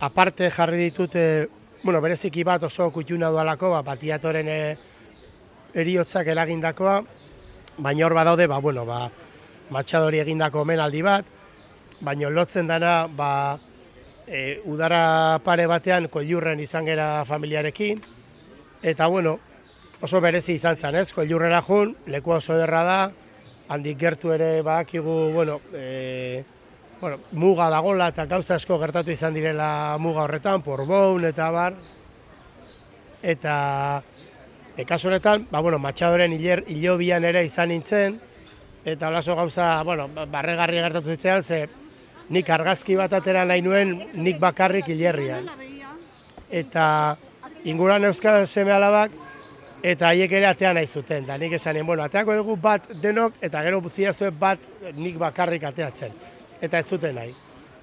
aparte 0.00 0.50
jarri 0.50 0.85
ditute 0.85 1.48
bueno, 1.82 2.00
bereziki 2.00 2.44
bat 2.44 2.62
oso 2.62 2.90
kutxuna 2.92 3.30
dualako, 3.32 3.72
ba, 3.72 3.82
batiatoren 3.87 4.48
e, 4.48 4.62
eriotzak 5.74 6.28
eragindakoa, 6.28 7.00
baina 7.78 8.06
hor 8.06 8.14
badaude, 8.14 8.46
ba, 8.46 8.58
bueno, 8.61 8.85
ba, 8.87 9.06
matxadori 9.72 10.20
egindako 10.20 10.64
menaldi 10.68 11.02
bat, 11.02 11.28
baina 12.00 12.30
lotzen 12.30 12.68
dana, 12.68 13.06
ba, 13.08 13.58
e, 14.26 14.61
udara 14.68 15.38
pare 15.44 15.66
batean 15.66 16.08
koilurren 16.12 16.61
izan 16.61 16.86
gera 16.86 17.24
familiarekin, 17.28 18.03
eta, 18.82 19.07
bueno, 19.07 19.38
oso 20.03 20.20
berezi 20.20 20.59
izan 20.59 20.76
zen, 20.76 20.99
ez, 21.01 21.12
koilurrera 21.14 21.62
jun, 21.62 21.97
leku 22.07 22.36
oso 22.36 22.57
ederra 22.57 22.82
da, 22.84 23.01
handik 23.72 23.99
gertu 23.99 24.32
ere 24.34 24.61
bakigu, 24.66 25.30
bueno, 25.32 25.61
e, 25.72 26.44
bueno, 27.03 27.18
muga 27.32 27.68
dagola 27.70 28.12
eta 28.12 28.28
gauza 28.30 28.55
asko 28.55 28.76
gertatu 28.78 29.11
izan 29.11 29.34
direla 29.34 29.97
muga 29.99 30.22
horretan, 30.22 30.62
porbon 30.62 31.24
eta 31.26 31.49
bar. 31.51 31.74
Eta 33.22 33.55
e, 34.77 34.85
kasu 34.85 35.09
honetan, 35.09 35.47
ba, 35.51 35.61
bueno, 35.61 35.79
matxadoren 35.79 36.33
hilobian 36.33 37.25
ere 37.25 37.45
izan 37.45 37.73
nintzen, 37.73 38.18
eta 38.85 39.09
olaso 39.09 39.37
gauza, 39.37 39.83
bueno, 39.83 40.09
ba, 40.09 40.27
barregarri 40.27 40.81
gertatu 40.83 41.14
zitzean, 41.14 41.43
ze 41.43 41.66
nik 42.31 42.49
argazki 42.51 42.97
bat 42.97 43.12
atera 43.12 43.45
nahi 43.45 43.62
nuen 43.62 43.99
nik 44.14 44.39
bakarrik 44.41 44.89
hilerrian. 44.89 45.49
Eta 46.51 47.16
inguran 47.64 48.05
euskal 48.05 48.47
seme 48.47 48.73
alabak, 48.73 49.14
eta 49.83 50.09
haiek 50.12 50.33
ere 50.33 50.47
atea 50.47 50.73
nahi 50.73 50.87
zuten, 50.87 51.27
da 51.27 51.39
nik 51.39 51.57
esanen, 51.59 51.87
bueno, 51.87 52.03
ateako 52.03 52.37
dugu 52.39 52.57
bat 52.57 52.87
denok, 53.03 53.41
eta 53.43 53.62
gero 53.62 53.81
butzia 53.81 54.12
zuen 54.12 54.39
bat 54.39 54.70
nik 54.95 55.18
bakarrik 55.18 55.64
ateatzen 55.64 56.31
eta 56.62 56.79
ez 56.79 56.87
zuten 56.87 57.18
nahi. 57.18 57.35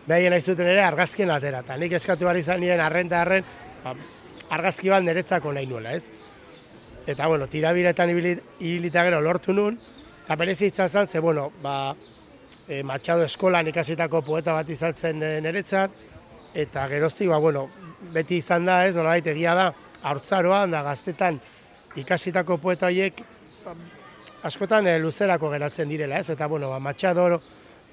Behien 0.08 0.34
nahi 0.34 0.42
zuten 0.42 0.68
ere 0.72 0.82
argazkien 0.82 1.30
atera, 1.34 1.62
eta 1.66 1.76
nik 1.78 1.94
eskatu 2.00 2.26
behar 2.26 2.40
izan 2.40 2.64
nien 2.64 2.80
arren 2.82 3.12
eta 3.12 3.22
arren, 3.22 3.50
ba, 3.84 3.94
argazki 4.58 4.90
bat 4.90 5.04
niretzako 5.06 5.52
nahi 5.54 5.68
nuela, 5.70 5.94
ez? 6.00 6.08
Eta, 7.08 7.28
bueno, 7.28 7.48
tirabiretan 7.48 8.10
hilita 8.60 9.04
gero 9.04 9.22
lortu 9.22 9.54
nun, 9.54 9.80
eta 10.24 10.36
berezi 10.36 10.68
izan 10.70 10.90
zen, 10.90 11.08
ze, 11.08 11.20
bueno, 11.20 11.52
ba, 11.64 11.96
e, 12.68 12.84
Machado 12.84 13.24
eskolan 13.24 13.68
ikasitako 13.68 14.22
poeta 14.22 14.54
bat 14.54 14.70
izan 14.70 14.94
zen 14.94 15.24
e, 15.24 15.32
niretzat, 15.42 15.96
eta 16.54 16.88
gerozti, 16.88 17.28
ba, 17.28 17.38
bueno, 17.38 17.68
beti 18.14 18.38
izan 18.38 18.66
da, 18.66 18.84
ez, 18.86 18.96
nola 18.96 19.18
egia 19.18 19.56
da, 19.56 19.72
haurtzaroa, 20.04 20.66
da 20.68 20.84
gaztetan 20.84 21.40
ikasitako 21.98 22.58
poeta 22.58 22.88
horiek, 22.92 23.24
ba, 23.66 23.74
askotan 24.44 24.88
e, 24.88 25.00
luzerako 25.00 25.50
geratzen 25.56 25.90
direla, 25.90 26.20
ez? 26.20 26.30
Eta, 26.30 26.48
bueno, 26.48 26.70
ba, 26.70 26.80
Machado 26.80 27.42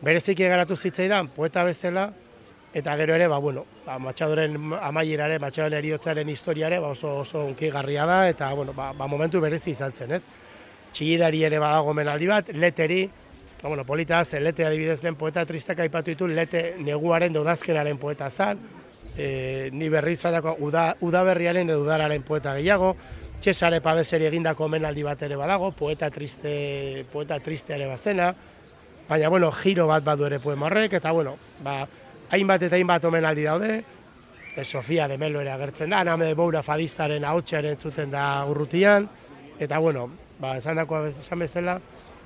bereziki 0.02 0.44
garatu 0.44 0.76
zitzaidan 0.76 1.28
poeta 1.32 1.64
bezala 1.64 2.10
eta 2.76 2.94
gero 2.96 3.14
ere, 3.14 3.26
ba, 3.26 3.38
bueno, 3.38 3.64
ba, 3.86 3.94
matxadoren 3.98 4.74
amaierare, 4.84 5.38
matxadoren 5.40 5.78
eriotzaren 5.78 6.28
historiare, 6.28 6.76
ba, 6.78 6.90
oso, 6.92 7.22
oso 7.22 7.46
unkigarria 7.48 8.04
da, 8.04 8.18
eta, 8.28 8.50
bueno, 8.52 8.74
ba, 8.76 8.90
ba 8.92 9.06
momentu 9.08 9.40
berezi 9.40 9.70
izan 9.72 9.96
zen, 9.96 10.12
ez? 10.12 10.26
Txigidari 10.92 11.40
ere 11.48 11.56
badago 11.62 11.94
menaldi 11.96 12.28
bat, 12.28 12.52
leteri, 12.52 13.06
ba, 13.62 13.70
bueno, 13.70 13.86
polita 13.88 14.20
zen, 14.26 14.44
lete 14.44 14.68
adibidez 14.68 15.00
den 15.00 15.16
poeta 15.16 15.46
tristak 15.48 15.80
aipatu 15.86 16.12
ditu, 16.12 16.28
lete 16.28 16.74
neguaren 16.84 17.32
daudazkenaren 17.32 17.96
poeta 17.96 18.28
zan, 18.28 18.60
e, 19.16 19.70
ni 19.72 19.88
berri 19.88 20.12
zanako 20.16 20.58
uda, 20.68 20.90
udaberriaren 21.00 21.72
edo 21.72 21.80
udararen 21.86 22.28
poeta 22.28 22.58
gehiago, 22.60 22.96
Txesare 23.36 23.82
pabeseri 23.84 24.24
egindako 24.24 24.64
menaldi 24.72 25.02
bat 25.04 25.20
ere 25.24 25.36
badago, 25.36 25.68
poeta 25.76 26.08
triste, 26.10 27.04
poeta 27.12 27.36
triste 27.44 27.74
ere 27.76 27.88
bazena, 27.88 28.30
baina, 29.08 29.28
bueno, 29.28 29.50
giro 29.52 29.84
bat 29.88 30.04
badu 30.04 30.24
ere 30.28 30.40
poema 30.40 30.68
horrek, 30.70 30.96
eta, 30.96 31.12
bueno, 31.12 31.36
ba, 31.64 31.82
hainbat 32.30 32.66
eta 32.66 32.76
hainbat 32.76 33.04
omenaldi 33.04 33.44
daude, 33.46 33.72
e, 34.56 34.64
Sofia 34.64 35.08
de 35.08 35.18
Melo 35.18 35.40
ere 35.40 35.52
agertzen 35.52 35.90
da, 35.90 36.02
Name 36.04 36.26
de 36.26 36.34
Moura 36.34 36.62
fadistaren 36.62 37.24
ahotxearen 37.24 37.76
zuten 37.78 38.10
da 38.10 38.44
urrutian, 38.48 39.08
eta, 39.58 39.78
bueno, 39.78 40.08
ba, 40.40 40.56
esan 40.56 40.80
dako 40.80 41.04
esan 41.10 41.44
bezala, 41.44 41.78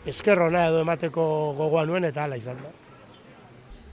eskerrona 0.07 0.67
edo 0.71 0.81
emateko 0.85 1.25
gogoa 1.59 1.85
nuen 1.87 2.07
eta 2.09 2.25
hala 2.25 2.39
izan 2.41 2.63
da. 2.63 2.73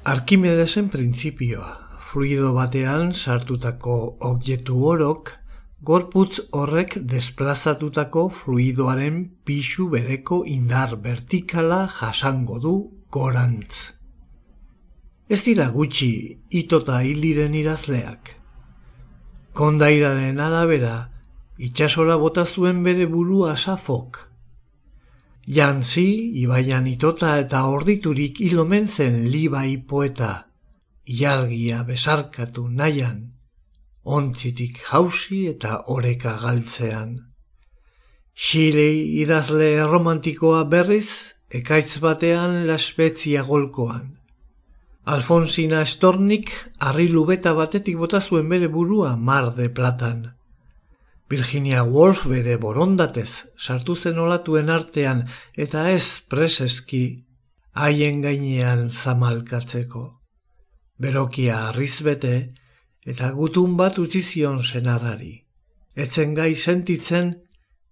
Arkimedesen 0.07 0.87
printzipioa, 0.93 1.73
fluido 1.99 2.53
batean 2.55 3.11
sartutako 3.13 3.97
objektu 4.29 4.79
orok, 4.87 5.33
gorputz 5.83 6.39
horrek 6.55 6.97
desplazatutako 7.11 8.29
fluidoaren 8.33 9.19
pixu 9.45 9.89
bereko 9.91 10.43
indar 10.47 10.95
vertikala 11.03 11.85
jasango 11.99 12.59
du 12.63 12.75
gorantz. 13.11 13.96
Ez 15.27 15.41
dira 15.43 15.67
gutxi 15.67 16.39
itota 16.55 17.01
hiliren 17.03 17.55
idazleak. 17.59 18.29
Kondairaren 19.59 20.39
arabera, 20.39 21.09
itxasora 21.59 22.15
bota 22.21 22.45
zuen 22.45 22.79
bere 22.85 23.09
burua 23.11 23.57
safok. 23.57 24.21
Jantzi, 25.57 26.07
ibaian 26.43 26.87
itota 26.87 27.33
eta 27.41 27.65
orditurik 27.67 28.39
ilomen 28.39 28.87
zen 28.87 29.25
libai 29.33 29.77
poeta, 29.89 30.47
iargia 31.03 31.83
besarkatu 31.83 32.67
nahian, 32.69 33.21
ontzitik 34.03 34.79
jausi 34.89 35.45
eta 35.51 35.81
oreka 35.91 36.37
galtzean. 36.39 37.17
Xilei 38.35 39.19
idazle 39.23 39.73
romantikoa 39.83 40.63
berriz, 40.71 41.33
ekaitz 41.51 41.99
batean 41.99 42.63
laspezia 42.67 43.43
golkoan. 43.43 44.16
Alfonsina 45.07 45.81
Estornik 45.85 46.49
harri 46.83 47.05
lubeta 47.07 47.53
batetik 47.55 47.95
bota 47.95 48.19
zuen 48.19 48.49
bere 48.51 48.67
burua 48.67 49.13
mar 49.15 49.53
de 49.55 49.69
platan. 49.69 50.33
Virginia 51.31 51.83
Woolf 51.83 52.25
bere 52.27 52.57
borondatez 52.59 53.29
sartu 53.55 53.95
zen 53.95 54.19
olatuen 54.19 54.69
artean 54.69 55.23
eta 55.55 55.85
ez 55.93 56.19
preseski 56.27 57.23
haien 57.71 58.19
gainean 58.21 58.89
zamalkatzeko. 58.91 60.03
Berokia 60.99 61.63
arriz 61.69 62.01
bete, 62.03 62.35
eta 63.07 63.31
gutun 63.31 63.79
bat 63.79 64.03
utzi 64.03 64.21
zion 64.21 64.59
senarrari. 64.59 65.35
Etzen 65.95 66.35
gai 66.35 66.53
sentitzen 66.55 67.35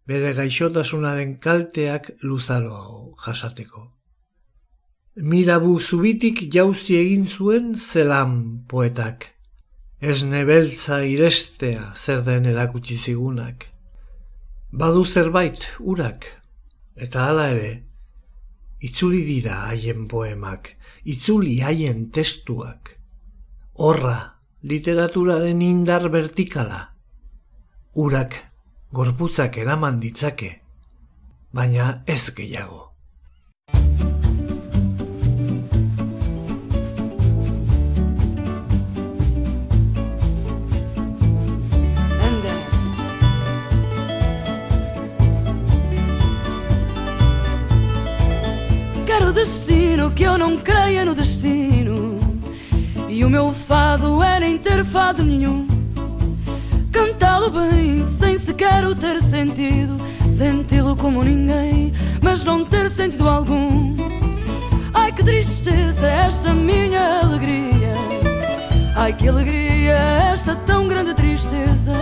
bere 0.03 0.33
gaixotasunaren 0.35 1.37
kalteak 1.39 2.11
luzaroago 2.23 3.15
jasateko. 3.23 3.94
Mirabu 5.15 5.77
zubitik 5.79 6.41
jauzi 6.51 6.97
egin 6.99 7.23
zuen 7.25 7.75
zelan 7.79 8.65
poetak. 8.67 9.23
Ez 10.01 10.25
nebeltza 10.27 10.97
irestea 11.07 11.93
zer 11.95 12.19
den 12.25 12.45
erakutsi 12.51 12.97
zigunak. 12.97 13.69
Badu 14.75 15.05
zerbait 15.05 15.69
urak, 15.79 16.27
eta 16.99 17.29
hala 17.29 17.45
ere, 17.53 17.69
itzuli 18.83 19.21
dira 19.23 19.69
haien 19.69 20.03
poemak, 20.11 20.73
itzuli 21.05 21.61
haien 21.63 22.09
testuak. 22.11 22.91
Horra, 23.79 24.17
literaturaren 24.67 25.61
indar 25.61 26.09
vertikala. 26.11 26.89
Urak 27.95 28.35
gorputzak 28.91 29.61
eraman 29.63 30.01
ditzake, 30.03 30.51
baina 31.55 32.03
ez 32.05 32.35
gehiago. 32.35 32.91
Que 50.11 50.23
eu 50.23 50.37
não 50.37 50.57
creia 50.57 51.05
no 51.05 51.15
destino 51.15 52.19
e 53.09 53.23
o 53.23 53.29
meu 53.29 53.53
fado 53.53 54.21
é 54.21 54.39
nem 54.39 54.57
ter 54.57 54.83
fado 54.83 55.23
nenhum. 55.23 55.65
Cantá-lo 56.91 57.49
bem, 57.49 58.03
sem 58.03 58.37
sequer 58.37 58.85
o 58.85 58.93
ter 58.93 59.21
sentido. 59.21 59.97
Senti-lo 60.29 60.95
como 60.95 61.23
ninguém, 61.23 61.93
mas 62.21 62.43
não 62.43 62.65
ter 62.65 62.89
sentido 62.89 63.27
algum. 63.27 63.95
Ai 64.93 65.11
que 65.11 65.23
tristeza 65.23 66.07
esta 66.07 66.53
minha 66.53 67.21
alegria. 67.21 67.93
Ai 68.95 69.13
que 69.13 69.27
alegria 69.27 69.93
esta 70.31 70.55
tão 70.55 70.87
grande 70.87 71.13
tristeza. 71.13 71.93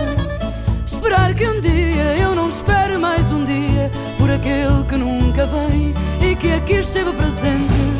Esperar 0.84 1.34
que 1.34 1.46
um 1.46 1.60
dia 1.60 2.16
eu 2.18 2.34
não 2.34 2.48
espere 2.48 2.98
mais 2.98 3.32
um 3.32 3.44
dia 3.44 3.90
por 4.18 4.30
aquele 4.30 4.84
que 4.88 4.96
nunca 4.96 5.46
vem 5.46 5.94
e 6.20 6.34
que 6.34 6.52
aqui 6.52 6.74
esteve 6.74 7.12
presente. 7.12 7.93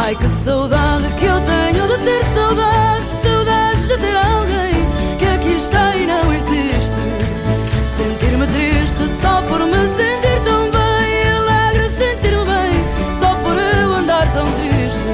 Ai 0.00 0.14
que 0.14 0.28
saudade 0.28 1.08
que 1.18 1.24
eu 1.24 1.40
tenho 1.40 1.88
de 1.88 2.04
ter 2.04 2.24
saudade, 2.26 3.04
saudades 3.20 3.88
de 3.88 3.98
ter 3.98 4.16
alguém 4.16 5.18
que 5.18 5.24
aqui 5.24 5.54
está 5.56 5.96
e 5.96 6.06
não 6.06 6.32
existe. 6.32 6.94
Sentir-me 7.96 8.46
triste 8.46 9.20
só 9.20 9.42
por 9.42 9.58
me 9.58 9.88
sentir 9.88 10.40
tão 10.44 10.70
bem, 10.70 11.32
alegre 11.36 11.90
sentir-me 11.90 12.44
bem 12.44 12.72
só 13.20 13.34
por 13.42 13.58
eu 13.58 13.92
andar 13.92 14.32
tão 14.32 14.46
triste. 14.52 15.08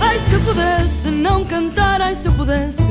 Ai 0.00 0.18
se 0.18 0.34
eu 0.34 0.40
pudesse 0.40 1.10
não 1.10 1.44
cantar, 1.46 2.02
ai 2.02 2.14
se 2.14 2.28
eu 2.28 2.32
pudesse 2.34 2.83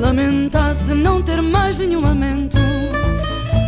lamentasse 0.00 0.94
não 0.94 1.22
ter 1.22 1.42
mais 1.42 1.78
nenhum 1.78 2.00
lamento. 2.00 2.56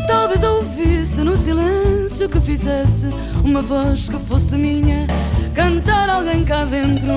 Talvez 0.07 0.43
ouvisse 0.43 1.23
no 1.23 1.37
silêncio 1.37 2.29
que 2.29 2.41
fizesse 2.41 3.09
uma 3.45 3.63
voz 3.63 4.09
que 4.09 4.19
fosse 4.19 4.57
minha, 4.57 5.07
cantar 5.55 6.09
alguém 6.09 6.45
cá 6.45 6.65
dentro. 6.65 7.13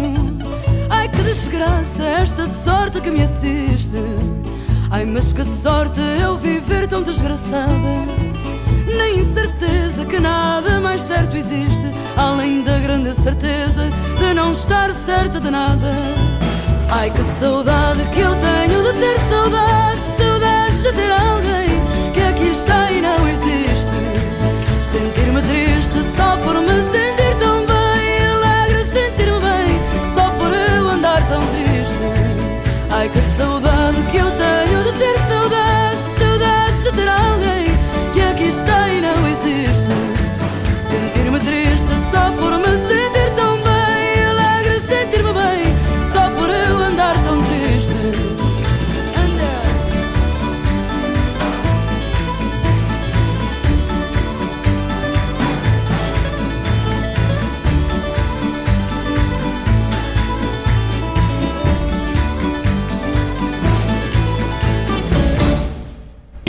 Ai 0.89 1.09
que 1.09 1.21
desgraça 1.21 2.03
esta 2.03 2.47
sorte 2.47 3.01
que 3.01 3.11
me 3.11 3.23
assiste. 3.23 3.97
Ai 4.91 5.05
mas 5.05 5.33
que 5.33 5.43
sorte 5.43 5.99
eu 6.21 6.37
viver 6.37 6.87
tão 6.87 7.01
desgraçada. 7.01 7.71
Na 8.95 9.09
incerteza 9.09 10.05
que 10.05 10.19
nada 10.19 10.79
mais 10.79 11.01
certo 11.01 11.35
existe, 11.35 11.91
além 12.15 12.61
da 12.61 12.77
grande 12.79 13.11
certeza 13.13 13.89
de 14.19 14.33
não 14.33 14.51
estar 14.51 14.93
certa 14.93 15.39
de 15.39 15.49
nada. 15.49 16.32
Ai 16.95 17.09
que 17.09 17.23
saudade 17.23 18.03
que 18.13 18.19
eu 18.19 18.35
tenho 18.35 18.83
de 18.83 18.99
ter 18.99 19.19
saudade, 19.27 19.99
saudades 20.15 20.83
de 20.83 20.93
ter 20.93 21.11
alguém 21.11 22.13
que 22.13 22.21
aqui 22.21 22.47
está 22.49 22.91
e 22.91 23.01
não 23.01 23.27
existe. 23.27 23.89
Sentir-me 24.91 25.41
triste 25.41 26.15
só 26.15 26.37
por 26.37 26.53
me 26.61 26.83
sentir 26.83 27.35
tão 27.39 27.65
bem, 27.65 28.27
alegre 28.27 28.85
sentir-me 28.85 29.39
bem 29.39 29.79
só 30.13 30.29
por 30.37 30.53
eu 30.53 30.87
andar 30.87 31.27
tão 31.29 31.41
triste. 31.47 32.03
Ai 32.91 33.09
que 33.09 33.21
saudade 33.37 33.97
que 34.11 34.17
eu 34.17 34.32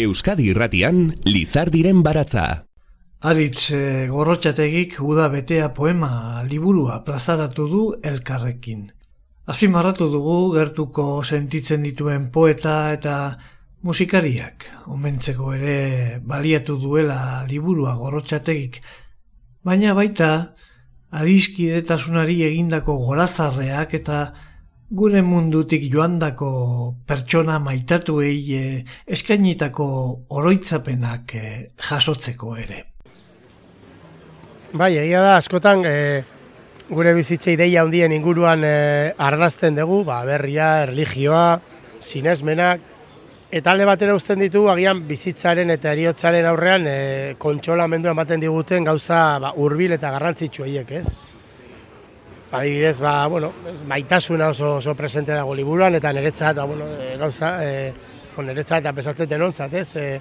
Euskadi 0.04 0.50
irratian, 0.52 1.14
Lizardiren 1.24 2.02
baratza. 2.04 2.44
Aritz 3.24 3.70
e, 3.72 3.78
gorrotxategik 4.10 4.98
uda 5.00 5.30
betea 5.32 5.70
poema 5.72 6.42
liburua 6.44 6.98
plazaratu 7.06 7.64
du 7.70 7.82
elkarrekin. 8.04 8.82
Azpimarratu 9.48 10.10
dugu 10.12 10.36
gertuko 10.56 11.06
sentitzen 11.24 11.86
dituen 11.88 12.28
poeta 12.34 12.92
eta 12.92 13.16
musikariak 13.84 14.66
omentzeko 14.92 15.54
ere 15.56 15.78
baliatu 16.20 16.76
duela 16.80 17.18
liburua 17.48 17.94
gorrotxategik, 17.96 18.80
baina 19.64 19.94
baita 19.96 20.30
adiskidetasunari 21.14 22.42
egindako 22.50 22.98
gorazarreak 23.06 23.96
eta 24.02 24.24
gure 24.90 25.22
mundutik 25.22 25.86
joandako 25.92 26.48
pertsona 27.06 27.58
maitatuei 27.58 28.38
e, 28.54 28.84
eskainitako 29.06 29.86
oroitzapenak 30.36 31.34
e, 31.34 31.66
jasotzeko 31.88 32.56
ere. 32.56 32.84
Bai, 34.74 34.96
egia 34.98 35.22
da, 35.22 35.36
askotan 35.38 35.84
e, 35.86 35.96
gure 36.90 37.14
bizitza 37.14 37.52
ideia 37.54 37.82
handien 37.82 38.12
inguruan 38.12 38.64
e, 38.66 38.74
ardazten 39.16 39.78
dugu, 39.78 40.02
ba, 40.04 40.24
berria, 40.28 40.82
erligioa, 40.88 41.60
sinesmenak, 42.00 42.92
Eta 43.54 43.70
alde 43.70 43.84
batera 43.86 44.16
uzten 44.16 44.40
ditu, 44.42 44.64
agian 44.66 45.04
bizitzaren 45.06 45.68
eta 45.70 45.92
eriotzaren 45.94 46.46
aurrean 46.50 46.88
e, 46.90 46.96
kontxolamendu 47.38 48.10
ematen 48.10 48.42
diguten 48.42 48.88
gauza 48.88 49.20
ba, 49.38 49.52
urbil 49.62 49.94
eta 49.94 50.10
garrantzitsu 50.10 50.64
haiek, 50.64 50.90
ez? 50.90 51.12
Adibidez, 52.54 53.00
ba, 53.00 53.26
bueno, 53.26 53.52
maitasuna 53.86 54.48
oso, 54.48 54.76
oso 54.76 54.94
presente 54.94 55.32
dago 55.32 55.54
liburuan, 55.54 55.96
eta 55.98 56.12
niretzat, 56.12 56.54
ba, 56.56 56.64
bueno, 56.64 56.86
e, 56.86 57.16
gauza, 57.18 57.56
e, 57.66 57.92
niretzat 58.38 58.84
eta 58.84 58.92
pesatzen 58.94 59.28
denontzat, 59.32 59.74
ez? 59.74 59.96
E, 59.98 60.20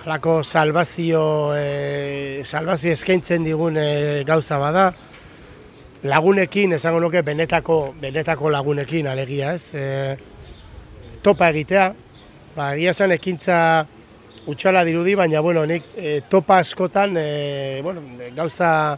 jalako 0.00 0.38
salvazio, 0.42 1.22
e, 1.52 2.40
salvazio 2.48 2.94
eskaintzen 2.96 3.44
digun 3.44 3.76
e, 3.76 4.24
gauza 4.24 4.56
bada, 4.56 4.86
lagunekin, 6.08 6.78
esango 6.78 7.02
nuke, 7.04 7.20
benetako, 7.28 7.92
benetako 8.00 8.54
lagunekin, 8.56 9.10
alegia, 9.12 9.52
ez? 9.58 9.74
E, 9.76 10.16
topa 11.20 11.50
egitea, 11.52 11.90
ba, 12.56 12.72
egia 12.72 12.96
zen 12.96 13.12
ekintza 13.18 13.60
utxala 14.48 14.80
dirudi, 14.88 15.12
baina 15.14 15.44
bueno, 15.44 15.66
nik 15.68 15.92
e, 15.92 16.22
topa 16.24 16.62
askotan 16.64 17.20
e, 17.20 17.80
bueno, 17.84 18.00
gauza 18.32 18.96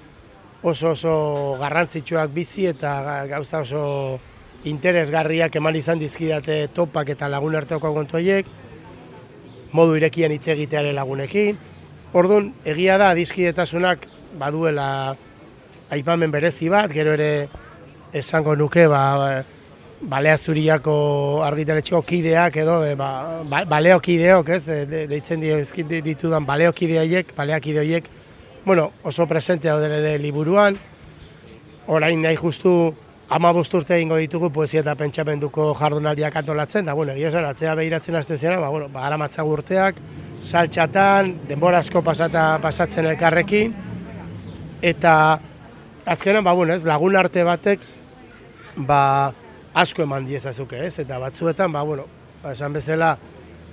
oso 0.62 0.92
oso 0.92 1.14
garrantzitsuak 1.60 2.30
bizi 2.30 2.66
eta 2.70 3.26
gauza 3.30 3.62
oso 3.62 4.20
interesgarriak 4.64 5.56
eman 5.58 5.76
izan 5.76 5.98
dizkidate 5.98 6.68
topak 6.74 7.10
eta 7.16 7.28
lagun 7.28 7.56
arteoko 7.58 7.92
kontu 7.94 8.18
horiek, 8.20 8.46
modu 9.72 9.96
irekian 9.98 10.32
hitz 10.32 10.46
egiteare 10.54 10.92
lagunekin. 10.94 11.58
Orduan, 12.12 12.52
egia 12.68 12.98
da, 13.00 13.10
dizkidetasunak 13.16 14.06
baduela 14.38 15.16
aipamen 15.92 16.30
berezi 16.30 16.68
bat, 16.70 16.92
gero 16.92 17.16
ere 17.16 17.48
esango 18.12 18.54
nuke, 18.56 18.86
ba, 18.88 19.42
balea 20.02 20.36
zuriako 20.36 20.94
argitaletxeko 21.46 22.02
kideak 22.06 22.56
edo 22.62 22.82
e, 22.84 22.94
ba, 22.98 23.42
ba, 23.48 23.64
baleokideok, 23.70 24.48
ez, 24.56 24.64
de, 24.66 25.06
deitzen 25.10 25.40
dio 25.42 25.58
ditudan 26.04 26.46
baleokideoiek, 26.46 27.32
baleakideoiek, 27.36 28.10
bueno, 28.64 28.92
oso 29.02 29.26
presente 29.26 29.68
hau 29.70 29.80
ere 29.82 30.18
liburuan, 30.18 30.76
orain 31.86 32.22
nahi 32.22 32.36
justu 32.36 32.94
ama 33.32 33.50
urte 33.52 33.96
egingo 33.96 34.16
ditugu 34.16 34.50
poesia 34.52 34.80
eta 34.80 34.94
pentsamenduko 34.94 35.72
jardunaldiak 35.74 36.36
antolatzen, 36.36 36.86
da, 36.86 36.92
bueno, 36.94 37.12
egia 37.12 37.28
esan, 37.28 37.46
atzea 37.48 37.74
behiratzen 37.74 38.16
azte 38.16 38.38
zena, 38.38 38.58
ba, 38.60 38.68
bueno, 38.68 38.88
ba, 38.88 39.44
urteak, 39.44 39.96
saltxatan, 40.40 41.40
denbora 41.48 41.78
asko 41.78 42.02
pasata, 42.02 42.58
pasatzen 42.60 43.06
elkarrekin, 43.06 43.74
eta 44.82 45.40
azkenan, 46.04 46.44
ba, 46.44 46.52
bueno, 46.52 46.74
ez, 46.74 46.84
lagun 46.84 47.16
arte 47.16 47.42
batek, 47.42 47.80
ba, 48.76 49.32
asko 49.74 50.02
eman 50.02 50.26
diezazuke, 50.26 50.86
ez? 50.86 50.98
Eta 50.98 51.18
batzuetan, 51.18 51.72
ba, 51.72 51.82
bueno, 51.82 52.04
ba, 52.42 52.52
esan 52.52 52.72
bezala, 52.72 53.16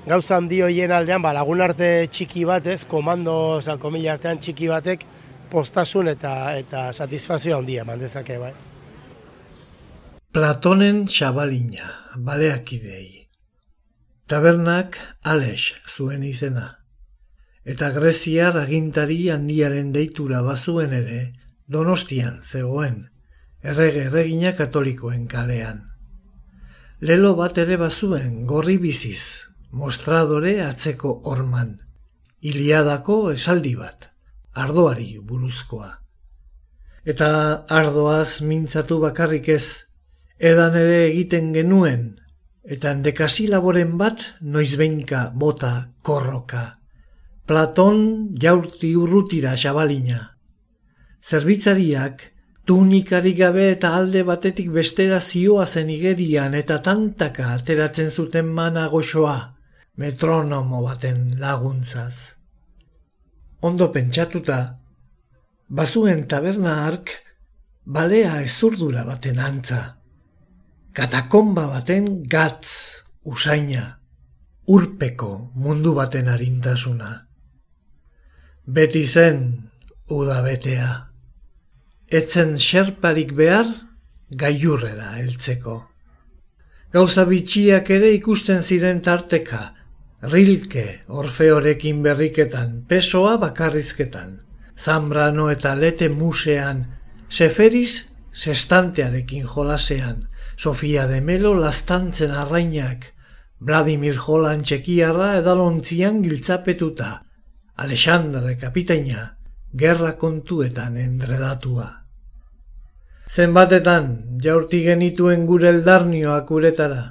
gauza 0.09 0.37
handi 0.37 0.63
hoien 0.65 0.91
aldean, 0.91 1.21
ba, 1.21 1.35
lagun 1.37 1.61
arte 1.61 2.07
txiki 2.09 2.41
bat, 2.49 2.65
ez? 2.65 2.81
Komando, 2.89 3.35
oza, 3.59 3.75
komila 3.77 4.15
artean 4.15 4.39
txiki 4.41 4.69
batek, 4.71 5.05
postasun 5.51 6.09
eta 6.09 6.33
eta 6.57 6.89
satisfazio 6.93 7.59
handia 7.59 7.85
eman 7.85 8.01
dezake, 8.01 8.39
bai. 8.41 8.53
Platonen 10.33 11.05
xabalina, 11.09 11.91
baleak 12.17 12.73
idei. 12.73 13.27
Tabernak 14.29 14.97
Alex 15.25 15.75
zuen 15.89 16.25
izena. 16.25 16.67
Eta 17.65 17.89
Greziar 17.93 18.57
agintari 18.57 19.29
handiaren 19.33 19.91
deitura 19.93 20.41
bazuen 20.45 20.93
ere, 20.93 21.19
donostian 21.67 22.41
zegoen, 22.41 23.03
errege 23.61 24.07
erregina 24.09 24.55
katolikoen 24.57 25.27
kalean. 25.29 25.85
Lelo 27.01 27.35
bat 27.37 27.57
ere 27.61 27.77
bazuen 27.77 28.45
gorri 28.49 28.77
biziz, 28.81 29.48
mostradore 29.71 30.59
atzeko 30.65 31.21
orman. 31.31 31.77
Iliadako 32.41 33.31
esaldi 33.33 33.75
bat, 33.75 34.09
ardoari 34.55 35.17
buruzkoa. 35.21 35.91
Eta 37.05 37.29
ardoaz 37.69 38.41
mintzatu 38.41 38.99
bakarrik 39.03 39.49
ez, 39.49 39.85
edan 40.39 40.75
ere 40.79 41.05
egiten 41.09 41.53
genuen, 41.53 42.19
eta 42.63 42.91
endekasi 42.95 43.47
laboren 43.47 43.97
bat 43.97 44.25
noizbeinka 44.41 45.29
bota 45.35 45.89
korroka. 46.01 46.79
Platon 47.45 48.35
jaurti 48.39 48.95
urrutira 48.95 49.55
xabalina. 49.57 50.35
Zerbitzariak 51.25 52.29
Tunikari 52.69 53.31
gabe 53.33 53.63
eta 53.71 53.95
alde 53.97 54.21
batetik 54.21 54.67
bestera 54.69 55.17
zioa 55.19 55.63
zen 55.65 55.87
igerian 55.89 56.53
eta 56.53 56.75
tantaka 56.85 57.47
ateratzen 57.55 58.11
zuten 58.11 58.51
mana 58.59 58.83
goxoa, 58.91 59.55
metronomo 59.99 60.79
baten 60.85 61.35
laguntzaz. 61.41 62.39
Ondo 63.59 63.89
pentsatuta, 63.91 64.59
bazuen 65.67 66.23
taberna 66.31 66.75
ark, 66.87 67.11
balea 67.83 68.37
ezurdura 68.45 69.03
baten 69.03 69.41
antza, 69.43 69.81
katakomba 70.95 71.65
baten 71.67 72.07
gatz 72.31 72.69
usaina, 73.27 73.99
urpeko 74.71 75.33
mundu 75.55 75.91
baten 75.97 76.31
arintasuna. 76.31 77.11
Beti 78.63 79.03
zen 79.03 79.41
udabetea 80.15 80.89
etzen 82.21 82.55
xerparik 82.57 83.35
behar 83.35 83.67
gaiurrera 84.31 85.11
heltzeko. 85.17 85.75
Gauza 86.93 87.25
bitxiak 87.27 87.91
ere 87.93 88.13
ikusten 88.15 88.63
ziren 88.63 89.03
tarteka, 89.05 89.61
rilke 90.21 90.99
orfeorekin 91.07 92.03
berriketan, 92.03 92.83
pesoa 92.87 93.37
bakarrizketan, 93.39 94.39
zambrano 94.77 95.49
eta 95.49 95.75
lete 95.75 96.09
musean, 96.09 96.85
seferiz 97.29 98.09
sestantearekin 98.33 99.47
jolasean, 99.47 100.27
Sofia 100.59 101.07
de 101.07 101.21
Melo 101.21 101.53
lastantzen 101.55 102.31
arrainak, 102.35 103.13
Vladimir 103.59 104.17
Jolan 104.19 104.59
txekiarra 104.63 105.37
edalontzian 105.39 106.19
giltzapetuta, 106.23 107.23
Alexandre 107.79 108.57
kapitaina, 108.59 109.37
gerra 109.71 110.17
kontuetan 110.19 110.97
endredatua. 110.97 111.87
Zenbatetan 113.29 114.39
jaurti 114.43 114.83
genituen 114.83 115.45
gure 115.47 115.71
eldarnioak 115.71 116.51
uretara, 116.51 117.03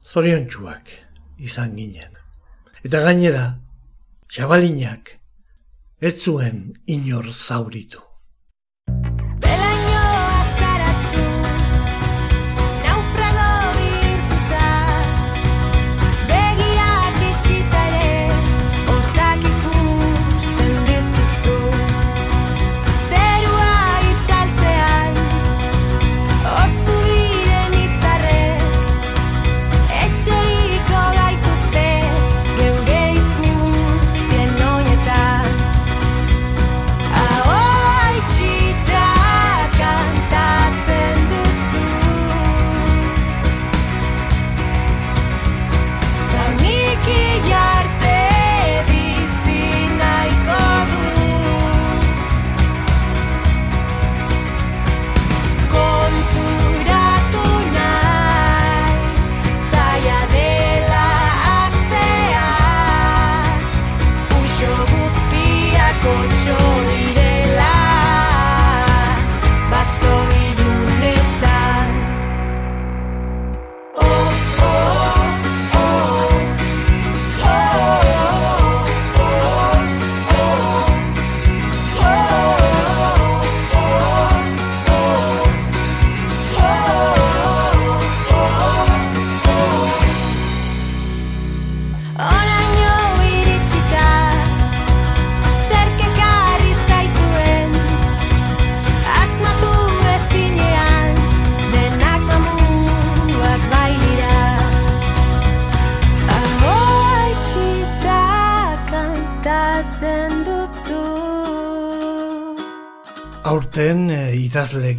zoriontsuak 0.00 1.09
izan 1.40 1.74
ginen. 1.76 2.16
Eta 2.84 3.00
gainera, 3.04 3.44
xabalinak 4.30 5.16
ez 6.00 6.14
zuen 6.22 6.62
inor 6.86 7.32
zauritu. 7.32 8.09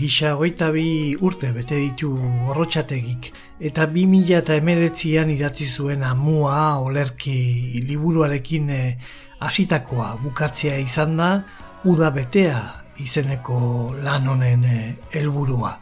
Gisa 0.01 0.33
hogeita 0.33 0.71
bi 0.73 1.13
urte 1.21 1.51
bete 1.53 1.77
ditu 1.77 2.09
gorrotxategik 2.47 3.27
eta 3.69 3.85
bi 3.85 4.07
mila 4.09 4.39
eta 4.41 4.55
emeretzian 4.57 5.29
idatzi 5.29 5.67
zuen 5.69 6.01
amua 6.03 6.79
olerki 6.81 7.81
liburuarekin 7.85 8.69
e, 8.73 8.79
hasitakoa 9.45 10.15
bukatzea 10.23 10.79
izan 10.81 11.13
da 11.19 11.29
uda 11.85 12.09
betea 12.15 12.57
izeneko 13.05 13.59
lan 14.01 14.25
honen 14.33 14.65
e, 14.65 14.79
helburua. 15.13 15.75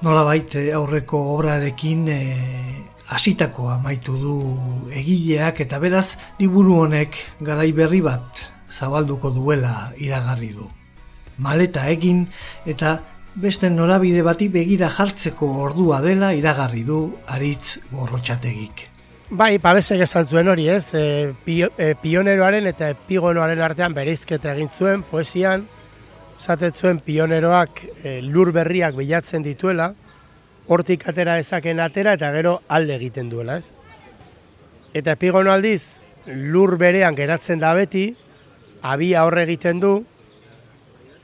Nola 0.00 0.24
baite 0.24 0.64
aurreko 0.72 1.20
obrarekin 1.34 2.08
e, 2.08 2.22
hasitakoa 3.12 3.76
maitu 3.84 4.16
du 4.16 4.38
egileak 5.02 5.60
eta 5.66 5.82
beraz 5.84 6.16
liburu 6.40 6.80
honek 6.86 7.20
garai 7.44 7.70
berri 7.76 8.00
bat 8.00 8.42
zabalduko 8.72 9.30
duela 9.36 9.92
iragarri 10.00 10.52
du 10.56 10.72
maleta 11.38 11.86
egin 11.92 12.26
eta 12.66 12.96
beste 13.38 13.70
norabide 13.70 14.22
bati 14.26 14.48
begira 14.50 14.88
jartzeko 14.90 15.46
ordua 15.62 16.00
dela 16.02 16.32
iragarri 16.34 16.82
du 16.84 17.00
aritz 17.30 17.78
gorrotxategik. 17.90 18.88
Bai, 19.30 19.58
pabesek 19.60 20.00
esan 20.06 20.26
zuen 20.26 20.48
hori 20.48 20.66
ez, 20.72 20.94
e, 20.96 21.34
pio, 21.44 21.68
e, 21.76 21.92
pioneroaren 22.00 22.66
eta 22.70 22.88
epigonoaren 22.94 23.60
artean 23.60 23.94
bereizketa 23.94 24.54
egin 24.56 24.70
zuen 24.72 25.04
poesian, 25.04 25.66
zatet 26.40 26.76
zuen 26.76 26.98
pioneroak 27.04 27.82
e, 28.02 28.18
lur 28.24 28.52
berriak 28.56 28.96
bilatzen 28.96 29.44
dituela, 29.44 29.92
hortik 30.66 31.06
atera 31.08 31.38
ezaken 31.38 31.80
atera 31.84 32.16
eta 32.16 32.32
gero 32.32 32.58
alde 32.68 32.96
egiten 32.96 33.28
duela 33.28 33.58
ez. 33.60 33.74
Eta 34.96 35.14
epigono 35.18 35.52
aldiz, 35.52 36.00
lur 36.26 36.78
berean 36.80 37.14
geratzen 37.14 37.60
da 37.60 37.74
beti, 37.76 38.10
abia 38.82 39.26
horre 39.26 39.44
egiten 39.44 39.80
du, 39.84 39.92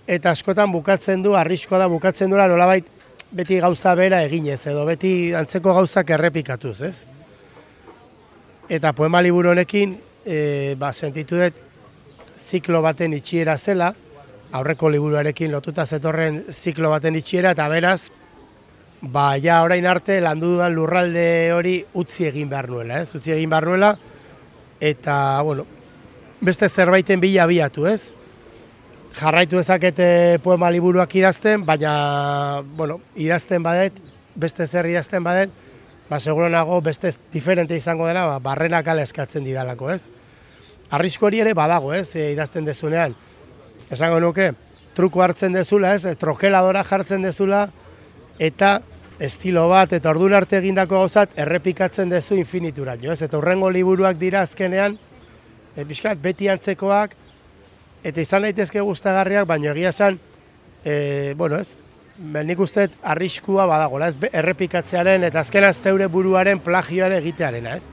eta 0.06 0.30
askotan 0.30 0.72
bukatzen 0.72 1.22
du, 1.24 1.34
arriskoa 1.36 1.80
da 1.84 1.88
bukatzen 1.88 2.30
duela 2.30 2.48
nolabait 2.48 2.86
beti 3.34 3.58
gauza 3.60 3.94
bera 3.98 4.22
eginez, 4.24 4.60
edo 4.70 4.84
beti 4.86 5.32
antzeko 5.34 5.74
gauzak 5.74 6.10
errepikatuz, 6.14 6.80
ez? 6.86 6.96
Eta 8.68 8.92
poema 8.96 9.20
liburu 9.24 9.50
honekin, 9.52 9.96
e, 10.24 10.74
ba, 10.78 10.92
sentitu 10.92 11.40
dut, 11.40 11.60
ziklo 12.36 12.80
baten 12.82 13.14
itxiera 13.16 13.56
zela, 13.58 13.92
aurreko 14.54 14.90
liburuarekin 14.92 15.50
lotuta 15.52 15.86
zetorren 15.86 16.44
ziklo 16.52 16.90
baten 16.92 17.16
itxiera, 17.18 17.54
eta 17.56 17.66
beraz, 17.68 18.10
ba, 19.00 19.34
ja 19.42 19.62
orain 19.64 19.86
arte 19.86 20.20
landu 20.22 20.54
dudan 20.54 20.74
lurralde 20.76 21.26
hori 21.52 21.78
utzi 21.94 22.28
egin 22.30 22.50
behar 22.52 22.70
nuela, 22.70 23.00
ez? 23.02 23.14
Utzi 23.16 23.34
egin 23.34 23.50
behar 23.50 23.66
nuela, 23.72 23.94
eta, 24.80 25.16
bueno, 25.42 25.66
beste 26.44 26.68
zerbaiten 26.68 27.20
bila 27.20 27.48
abiatu, 27.48 27.88
ez? 27.88 28.14
Jarraitu 29.14 29.58
ezakete 29.60 30.38
poema 30.42 30.70
liburuak 30.74 31.14
idazten, 31.14 31.64
baina, 31.66 32.62
bueno, 32.76 32.98
idazten 33.16 33.62
badet, 33.62 33.96
beste 34.34 34.66
zer 34.66 34.88
idazten 34.90 35.24
badet, 35.24 35.52
ba, 36.08 36.18
seguro 36.18 36.48
nago 36.50 36.80
beste 36.82 37.12
diferente 37.32 37.76
izango 37.76 38.08
dela, 38.08 38.26
ba, 38.26 38.38
barrenak 38.42 38.88
ala 38.88 39.04
eskatzen 39.06 39.46
didalako, 39.46 39.92
ez? 39.94 40.08
Arrisko 40.90 41.30
hori 41.30 41.40
ere 41.44 41.54
badago, 41.54 41.94
ez, 41.94 42.10
e, 42.16 42.32
idazten 42.34 42.66
dezunean. 42.66 43.14
Esango 43.90 44.18
nuke, 44.20 44.50
truko 44.94 45.22
hartzen 45.22 45.54
dezula, 45.54 45.94
ez, 45.94 46.16
trokeladora 46.18 46.84
jartzen 46.84 47.22
dezula, 47.22 47.68
eta 48.38 48.80
estilo 49.22 49.68
bat, 49.70 49.92
eta 49.94 50.10
ordun 50.10 50.34
arte 50.34 50.58
egindako 50.58 51.04
gauzat, 51.04 51.38
errepikatzen 51.38 52.10
dezu 52.10 52.34
infinitura, 52.34 52.98
jo, 53.00 53.14
ez? 53.14 53.22
Eta 53.22 53.38
urrengo 53.38 53.70
liburuak 53.70 54.18
dira 54.18 54.42
azkenean, 54.42 54.98
e, 55.76 55.86
beti 56.18 56.50
antzekoak, 56.50 57.14
eta 58.04 58.20
izan 58.20 58.44
daitezke 58.44 58.82
gustagarriak, 58.84 59.48
baina 59.48 59.72
egia 59.72 59.90
esan, 59.94 60.18
e, 60.84 61.34
bueno, 61.36 61.56
ez, 61.56 61.74
nik 62.18 62.60
uste 62.60 62.88
arriskua 63.02 63.64
badagola, 63.66 64.10
ez, 64.12 64.30
errepikatzearen 64.30 65.24
eta 65.24 65.40
azkena 65.40 65.72
zeure 65.72 66.06
buruaren 66.12 66.60
plagioare 66.62 67.18
egitearena, 67.18 67.78
ez. 67.80 67.88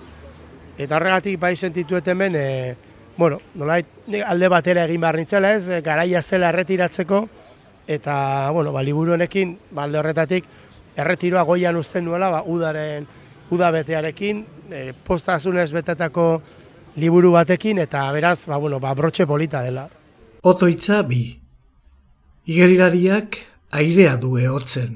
Eta 0.78 0.98
horregatik 0.98 1.40
bai 1.40 1.56
sentitu 1.56 2.00
hemen, 2.06 2.36
e, 2.36 2.76
bueno, 3.18 3.40
nolait, 3.56 3.88
alde 4.26 4.48
batera 4.50 4.84
egin 4.86 5.02
behar 5.02 5.18
nintzela, 5.18 5.54
ez, 5.56 5.68
e, 5.68 5.82
garaia 5.82 6.22
zela 6.22 6.50
erretiratzeko, 6.50 7.28
eta, 7.88 8.50
bueno, 8.52 8.74
ba, 8.74 8.84
liburu 8.84 9.14
honekin, 9.14 9.58
ba, 9.72 9.86
alde 9.88 10.00
horretatik, 10.00 10.46
erretiroa 10.98 11.44
goian 11.48 11.80
uzten 11.80 12.06
nuela, 12.06 12.30
ba, 12.30 12.44
udaren, 12.44 13.08
udabetearekin, 13.52 14.46
e, 14.72 14.92
postazunez 15.08 15.72
betetako 15.72 16.42
liburu 17.00 17.32
batekin, 17.32 17.80
eta 17.80 18.12
beraz, 18.12 18.46
ba, 18.48 18.58
bueno, 18.58 18.80
ba, 18.80 18.94
brotxe 18.94 19.26
polita 19.26 19.64
dela. 19.64 19.88
Otoitza 20.44 21.04
bi. 21.06 21.38
Igerilariak 22.50 23.36
airea 23.78 24.16
du 24.18 24.40
ehotzen. 24.42 24.96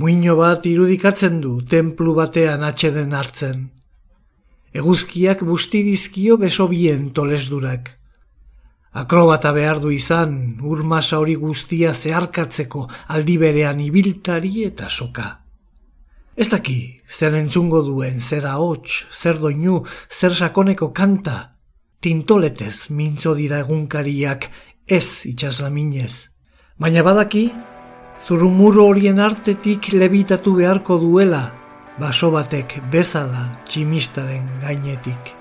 Muino 0.00 0.38
bat 0.38 0.64
irudikatzen 0.64 1.36
du 1.42 1.58
templu 1.68 2.14
batean 2.16 2.64
atxeden 2.64 3.12
hartzen. 3.12 3.66
Eguzkiak 4.72 5.44
bustidizkio 5.44 6.38
besobien 6.40 7.10
tolesdurak. 7.12 7.92
Akrobata 9.04 9.52
behar 9.52 9.84
du 9.84 9.92
izan, 9.92 10.56
urmasa 10.64 11.20
hori 11.20 11.36
guztia 11.36 11.92
zeharkatzeko 11.92 12.88
aldi 13.12 13.36
berean 13.36 13.84
ibiltari 13.84 14.64
eta 14.64 14.88
soka. 14.88 15.28
Ez 16.40 16.48
daki, 16.48 17.02
zer 17.04 17.36
entzungo 17.36 17.84
duen, 17.84 18.16
zer 18.24 18.48
ahots, 18.48 19.04
zer 19.12 19.36
doinu, 19.44 19.82
zer 20.08 20.32
sakoneko 20.32 20.94
kanta, 20.96 21.53
tintoletez 22.04 22.90
mintzo 22.92 23.32
dira 23.34 23.62
egunkariak 23.64 24.50
ez 24.86 25.24
itxaslaminez. 25.30 26.28
Baina 26.76 27.04
badaki, 27.06 27.46
zurumuro 28.26 28.88
horien 28.90 29.20
artetik 29.24 29.88
lebitatu 29.94 30.52
beharko 30.58 30.98
duela, 31.00 31.46
baso 32.00 32.28
batek 32.34 32.76
bezala 32.92 33.46
tximistaren 33.68 34.44
gainetik. 34.64 35.32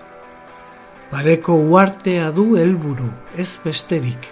Pareko 1.11 1.57
uartea 1.73 2.29
du 2.31 2.53
helburu, 2.57 3.09
ez 3.35 3.57
besterik. 3.65 4.29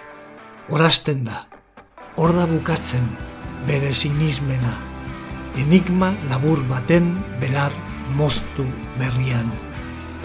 Horasten 0.70 1.26
da, 1.26 1.42
hor 2.16 2.32
da 2.38 2.46
bukatzen, 2.48 3.04
bere 3.68 3.92
sinismena. 3.92 4.72
Enigma 5.60 6.14
labur 6.30 6.64
baten 6.70 7.12
belar 7.42 7.76
moztu 8.16 8.64
berrian 8.96 9.52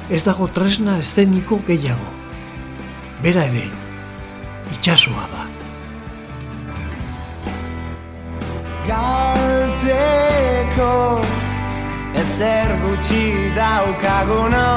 ez 0.09 0.23
dago 0.23 0.47
tresna 0.47 0.97
eszeniko 0.99 1.59
gehiago. 1.67 2.09
Bera 3.23 3.43
ere, 3.49 3.65
itxasua 4.75 5.25
da. 5.33 5.43
Galtzeko 8.87 9.61
ezer 12.21 12.69
gutxi 12.83 13.23
daukaguno 13.57 14.71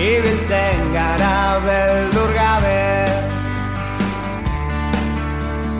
ibiltzen 0.00 0.92
gara 0.94 1.60
beldur 1.66 2.30
gabe 2.32 2.80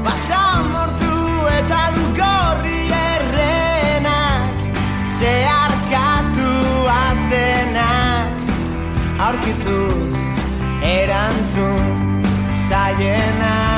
Basamortu 0.05 0.90
aurkituz 9.31 10.23
erantzun 10.83 12.23
zaiena. 12.69 13.70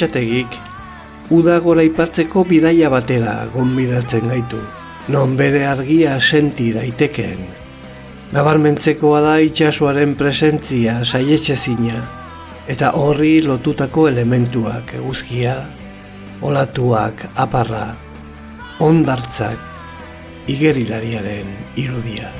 Gorrotxategik 0.00 0.56
uda 1.30 1.60
gora 1.60 1.82
ipatzeko 1.84 2.44
bidaia 2.44 2.88
batera 2.90 3.46
gonbidatzen 3.52 4.28
gaitu, 4.28 4.58
non 5.08 5.36
bere 5.36 5.66
argia 5.66 6.18
senti 6.20 6.72
daitekeen. 6.72 7.44
Nabarmentzekoa 8.32 9.20
da 9.20 9.38
itxasuaren 9.38 10.14
presentzia 10.16 11.04
saietxezina, 11.04 12.00
eta 12.66 12.92
horri 12.96 13.42
lotutako 13.42 14.08
elementuak 14.08 14.94
eguzkia, 14.94 15.54
olatuak, 16.42 17.26
aparra, 17.36 17.94
ondartzak, 18.80 19.58
igerilariaren 20.48 21.50
irudia. 21.76 22.30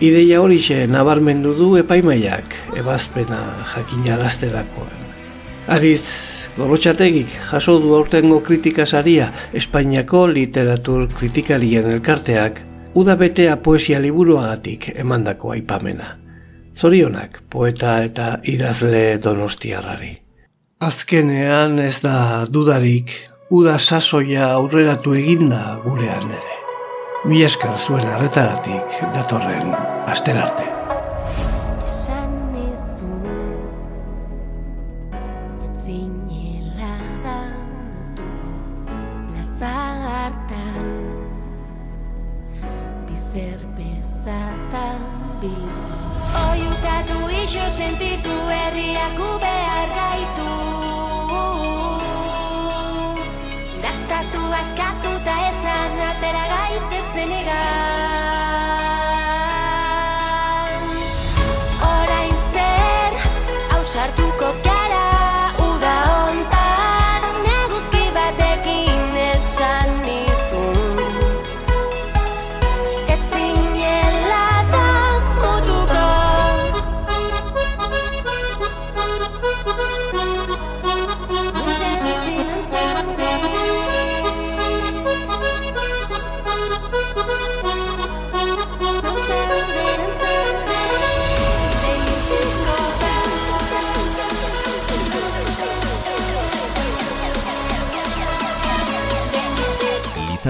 Ideia 0.00 0.40
horixe 0.40 0.86
nabarmendu 0.86 1.54
du 1.54 1.76
epaimaiak 1.76 2.56
ebazpena 2.76 3.42
jakinarazterakoan. 3.74 5.04
Ariz, 5.68 6.35
Gorrotxategik 6.56 7.34
jaso 7.50 7.74
du 7.82 7.90
aurtengo 7.92 8.38
kritikasaria 8.40 9.26
Espainiako 9.52 10.22
literatur 10.30 11.02
kritikarien 11.12 11.90
elkarteak 11.90 12.62
uda 12.96 13.16
betea 13.20 13.58
poesia 13.60 13.98
liburuagatik 14.00 14.88
emandako 14.94 15.52
aipamena. 15.52 16.14
Zorionak 16.76 17.42
poeta 17.52 17.98
eta 18.04 18.38
idazle 18.48 19.18
donostiarrari. 19.20 20.14
Azkenean 20.80 21.78
ez 21.80 22.00
da 22.04 22.44
dudarik, 22.52 23.12
uda 23.50 23.76
sasoia 23.78 24.48
aurreratu 24.54 25.12
eginda 25.16 25.60
gurean 25.84 26.32
ere. 26.38 26.56
Mi 27.28 27.44
esker 27.44 27.76
zuen 27.76 28.08
arretagatik 28.08 29.00
datorren 29.16 29.76
asterarte. 30.08 30.75
Bezata 44.56 44.98
bilizto 45.40 45.94
Oiukatu 46.50 47.18
iso 47.42 47.70
sentitu 47.70 48.34
herriak 48.50 49.18
behar 49.42 49.88
gaitu 49.98 50.50
Dastatu 53.82 54.42
askatu 54.60 55.12
eta 55.20 55.36
esan 55.48 56.00
atera 56.10 56.44
gaitezen 56.54 57.36
egan 57.42 58.35